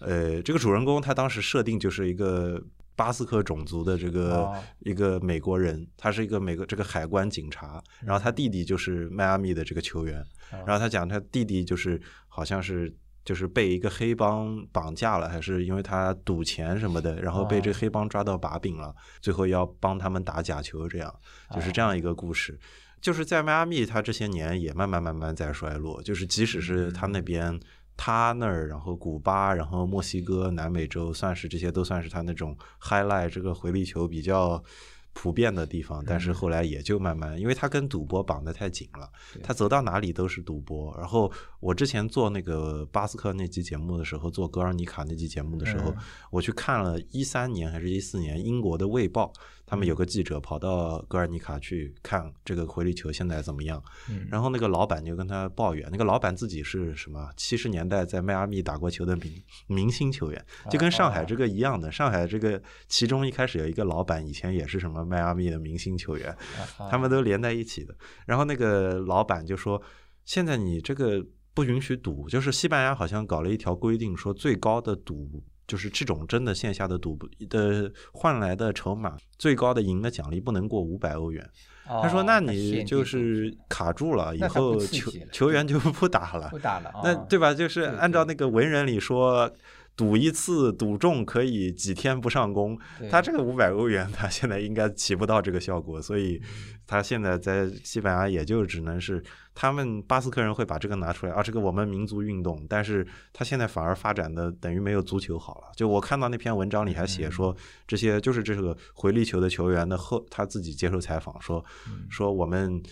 [0.00, 2.58] 呃，这个主人公他当时设定就是一个
[2.96, 10.24] 巴斯克种族的这个一个美国人，他是一个美国这个海关警察，然后他弟弟就是迈阿密的这个球员，
[10.66, 12.90] 然后他讲他弟弟就是好像是
[13.26, 21.14] 就是被一个黑帮绑架了，还是因为他赌钱什么的，然后被这个黑帮抓到把柄了，最后要帮他们打假球，这样
[21.54, 22.58] 就是这样一个故事。
[23.04, 26.02] 就是在迈阿密，他这些年也慢慢慢慢在衰落。
[26.02, 27.60] 就是即使是他那边，
[27.98, 34.64] 他那儿，然后古巴，然后墨西哥、南美洲，算是这些都算是他那种 highlight 这个回力球比较
[35.12, 39.06] 普遍的地方，但是后来也就慢慢，因为它跟赌博绑得太紧了，
[39.42, 40.96] 它走到哪里都是赌博。
[40.96, 41.30] 然后
[41.60, 45.94] 我之前做那个巴斯克那期节目的时候，做格尔尼卡那期节目的时候，
[46.30, 49.30] 我去看了一三年还是一四年英国的《卫报》。
[49.74, 53.82] 他们有个记者跑到格尔尼卡去看这个回力球现在怎么样，
[54.30, 61.90] 然后那个老板就跟他抱怨，那个老板自己是什么七十年代在迈阿密打过球的明明星球员，就跟上海这个一样的。
[61.90, 66.32] 上海这个其中一开始有一个老板以前也是什么迈阿密的明星球员，
[66.88, 67.92] 他们都连在一起的。
[68.26, 69.82] 然后那个老板就说
[70.24, 81.48] ：“现在你这个不允许赌，就是西班牙好像搞了一条规定，说最高的赌。”就是这种真的线下的赌的换来的筹码，最高的赢的奖励不能过五百欧元。
[81.86, 86.90] 他说：“那你就是卡住了，以后球球员就不打了，不打了。
[87.02, 87.52] 那对吧？
[87.52, 89.50] 就是按照那个文人里说。”
[89.96, 92.78] 赌一次赌中可以几天不上工，
[93.10, 96.42] 他这个五百欧元， 他现在应该起不到这个效果，所以
[96.86, 99.22] 他现在在西班牙也就只能是
[99.54, 105.72] 他们巴斯克人会把这个拿出来啊，这个我们民族运动，但是他现在反而发展的等于没有足球好了。
[105.76, 111.64] 就我看到那篇文章里还写说，这些就是这个回力球的球员的后他自己接受采访说
[112.10, 112.82] 说我们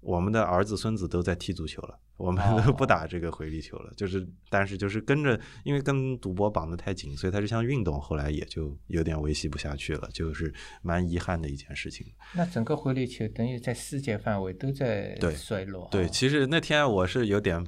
[0.00, 1.98] 我们的儿子孙子都在踢足球了。
[2.16, 12.04] 我们都 不打这个回力球了，就是，但是就是跟着，因为跟赌博绑得太紧，所以它这项运动后来也就有点维系不下去了，就是蛮遗憾的一件事情。
[12.34, 15.88] 那整个回力球等于在世界范围都在衰落。
[15.92, 17.64] 对，其实那天我是有点。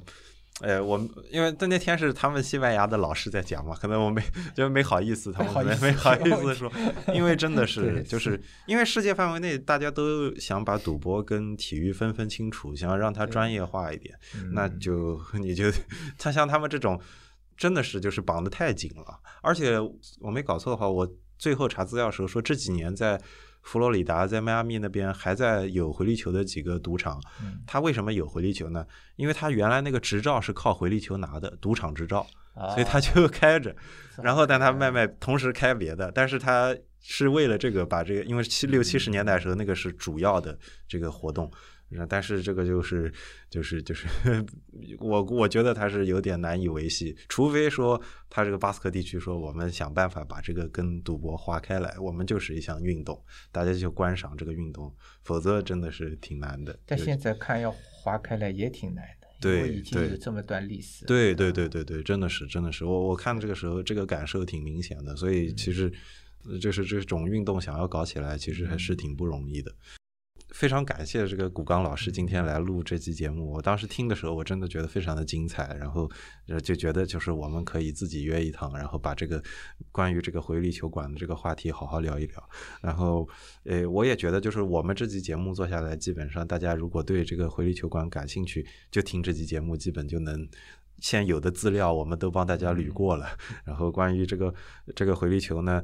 [0.61, 0.99] 哎，我
[1.31, 4.21] 因为在那天是他们西班牙的老师在讲嘛，可能我没
[4.55, 6.71] 就没好意思，他们没没好意思说，
[7.13, 14.17] 因为真的是就是因为世界范围内大家都想把赌博跟体育分分清楚，想要让它专业化一点，
[14.53, 15.71] 那就你就
[16.17, 16.99] 他像他们这种
[17.57, 19.79] 真的是就是绑得太紧了，而且
[20.19, 23.19] 我没搞错的话，我最后查资料时候说这几年在。
[23.61, 27.21] 佛罗里达在迈阿密那边还在有回力球的几个赌场，
[27.65, 28.85] 他为什么有回力球呢？
[29.15, 32.25] 因为他原来那个执照是靠回力球拿的，赌场执照，
[32.73, 33.75] 所以他就开着。
[34.21, 40.57] 然后但他卖卖，同时开别的，但是他是为了这个把这个，因为七六七十年代时候那个是主要的
[40.87, 41.49] 这个活动。
[42.09, 43.11] 但是这个就是
[43.49, 44.07] 就是就是
[44.99, 53.21] 我我觉得他是有点难以维系，除非说他这个巴斯克地区说我们想办法把这个跟赌博划开来，我们就是一项运动，
[53.51, 56.77] 大家就观赏这个运动，否则真的是挺难的。
[56.85, 61.05] 但现在看要划开来也挺难的，对，已经有这么段历史。
[61.05, 65.91] 对对对对对，真的是真的是，我我看这个时候这个感受挺明显的，所以其实
[66.61, 69.71] 就是这种运动想要搞起来，其实还是挺不容易的。
[70.51, 73.51] 非常感谢这个古刚老师今天来录这期节目。
[73.51, 76.09] 我当时听的时候，我真的觉得非常的精彩，然后
[76.61, 79.41] 就觉得就是我们可以自己约一趟，然后把这个
[79.91, 82.49] 关于这个回力球馆的这个话题好好聊一聊。
[82.81, 83.27] 然后，
[83.63, 90.47] 呃，我也觉得就是我们这期节目做下来，基本上大家如果对这个回力球馆感兴趣，就听这期节目，基本就能
[90.99, 93.25] 现有的资料我们都帮大家捋过了。
[93.63, 94.53] 然后关于这个
[94.95, 95.81] 这个回力球呢，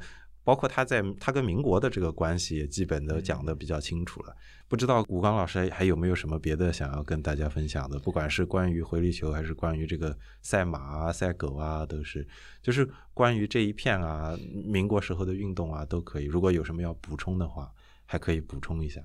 [0.48, 4.34] 包括他在他跟民国的这个关系，也基本都讲的比较清楚了。
[4.70, 8.00] 不知道吴刚老师还有没有什么别的想要跟大家分享的？
[8.00, 12.26] 不管是关于回力球，还是关于这个赛马啊、赛狗啊，都是，
[12.62, 16.24] 就是关于这一片啊，民国时候的运动啊，都可以。
[16.24, 17.70] 如果有什么要补充的话，
[18.06, 19.02] 还可以补充一下。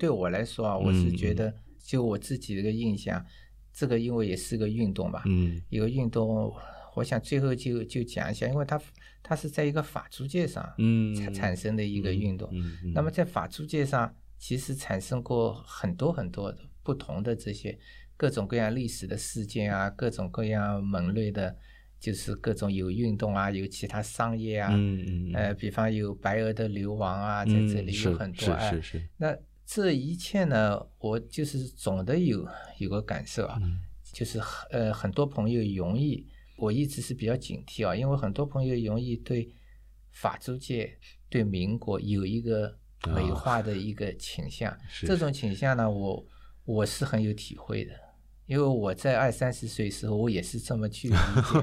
[0.00, 3.24] 对我来说啊，我是觉得，就我自己的一个印象，
[3.72, 6.52] 这个因为也是个运动吧，嗯，一个运动，
[6.94, 8.80] 我想最后就就讲一下，因为它
[9.22, 12.50] 它是在一个法租界上，嗯，产产生的一个运动。
[12.94, 14.14] 那么在法租界上。
[14.42, 17.78] 其实产生过很多很多的不同的这些
[18.16, 21.56] 各种各样历史的事件啊，各种各样门类的，
[22.00, 29.08] 就是各种有运动啊，有其他商业啊，嗯嗯，呃，比方有白俄的流亡啊，在这里有很多啊，是是是。
[29.16, 29.32] 那
[29.64, 32.44] 这一切呢，我就是总的有
[32.78, 33.60] 有个感受啊，
[34.12, 34.40] 就是
[34.72, 36.26] 呃很多朋友容易，
[36.62, 39.52] 我一直是比较警惕啊，因为很多朋友容易对
[40.10, 40.96] 法租界
[41.28, 42.78] 对民国有一个。
[43.12, 44.72] 美化的一个倾向，
[45.04, 46.24] 这种倾向呢，我
[46.64, 47.92] 我是很有体会的，
[48.46, 51.18] 因为我在二三十岁时候，我也是这么去理解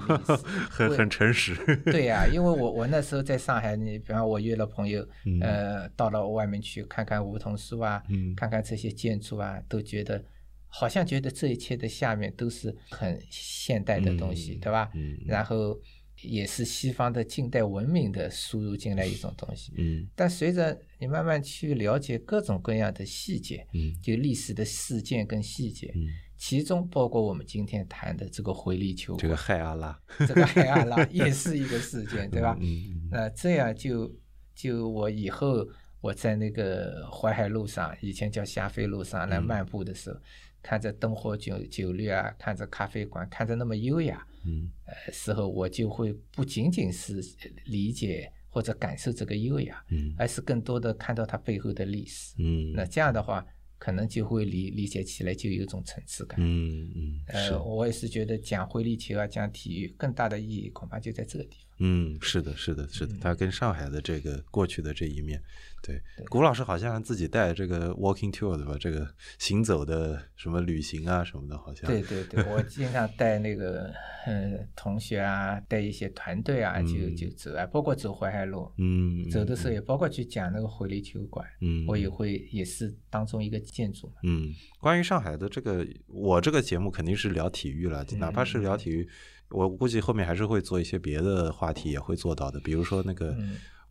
[0.10, 0.34] 历史，
[0.70, 1.56] 很很诚实。
[1.86, 5.08] 对呀，因为我我那时候在上海，你比方我约了朋友，
[5.39, 8.04] 呃，到了外面去看看梧桐树啊，
[8.36, 10.22] 看看这些建筑啊，都觉得
[10.70, 14.90] 好像觉得这一切的下面都是很现代的东西，对吧？
[15.26, 15.78] 然后。
[16.22, 26.02] 也是西方的近代文明的输入进来一种东西，嗯，但随着你慢慢去了解各种各样的细节，嗯，就历史的事件跟细节，嗯，
[26.36, 29.98] 其中包括我们今天谈的这个回力球，这个海阿拉，
[30.28, 32.58] 这个海阿拉也是一个事件，对吧？
[32.60, 34.14] 嗯，那这样就
[34.54, 35.66] 就我以后
[36.02, 40.20] 我在那个淮海路上，以前叫霞飞路上来漫步的时候，
[40.62, 47.22] 看着灯火酒酒绿啊，看着咖啡馆，看着那么优雅，嗯，呃，时候我就会不仅仅是
[47.66, 53.45] 理解或者感受这个优雅，嗯，而是更多的看到它背后的历史，嗯，那这样的话。
[53.82, 56.38] 可能就会理理解起来就有一种层次感。
[56.41, 61.69] 嗯嗯，呃，我也是觉得讲回力球啊，讲体育更大的意义恐怕就在这个地方。
[61.80, 65.42] 嗯，是的，是的，是的，它跟上海的这个过去的这一面。
[65.82, 68.76] 对，古老师好像自己带这个 walking tour 对吧？
[68.78, 69.08] 这个
[69.38, 71.90] 行走的什么旅行啊什么的，好像。
[71.90, 73.90] 对对对，我经常带那个
[74.26, 84.16] 呃同学啊，带一些团队啊，就就走啊，包括走淮海路，嗯，走的时候也包括去讲那个回力球馆，嗯，我也会也是当中一个建筑嘛。
[84.24, 89.08] 嗯，关于上海的这个，我这个节目肯定是聊体育了，哪怕是聊体育，
[89.50, 93.36] 我估计后面还是会做一些别的话题，也会做到的，比如说那个。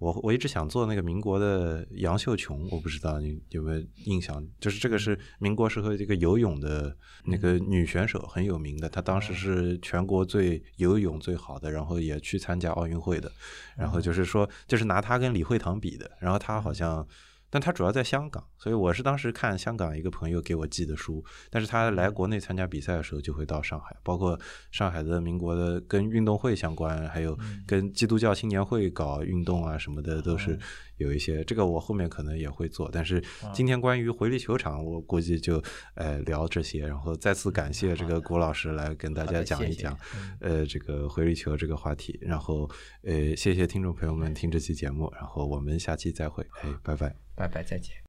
[0.01, 13.29] 我我一直想做那个民国的杨秀琼，我不知道你有没有印象，就是这个是民国时候这个游泳的那个女选手，很有名的，她当时是全国最游泳最好的，然后也去参加奥运会的，
[13.77, 17.05] 然后就是说就是拿她跟李惠堂比的，然后她好像。
[17.51, 21.25] 但他主要在香港，所以我是当时看香港一个朋友给我寄的书。
[21.51, 24.39] 但是他来国内参加比赛的时候，就会到上海，包括
[24.71, 30.59] 上海的民国的跟运动会相关，还有跟基督教青年会搞运动啊什么的，都是
[30.99, 31.43] 有一些。
[31.45, 32.91] 这个我后面可能也会做。
[32.93, 33.23] 但是
[33.53, 35.63] 今天关于回力球场，我估计就
[35.95, 36.87] 呃聊这些。
[36.87, 39.99] 然后再次感谢这个郭老师来跟大家讲一讲，
[40.41, 42.19] 呃，这个回力球这个话题。
[42.21, 42.69] 然后
[43.03, 45.11] 呃，谢谢听众朋友们听这期节目。
[45.15, 47.15] 然后我们下期再会，哎，拜拜。
[47.35, 48.08] 拜拜，再见。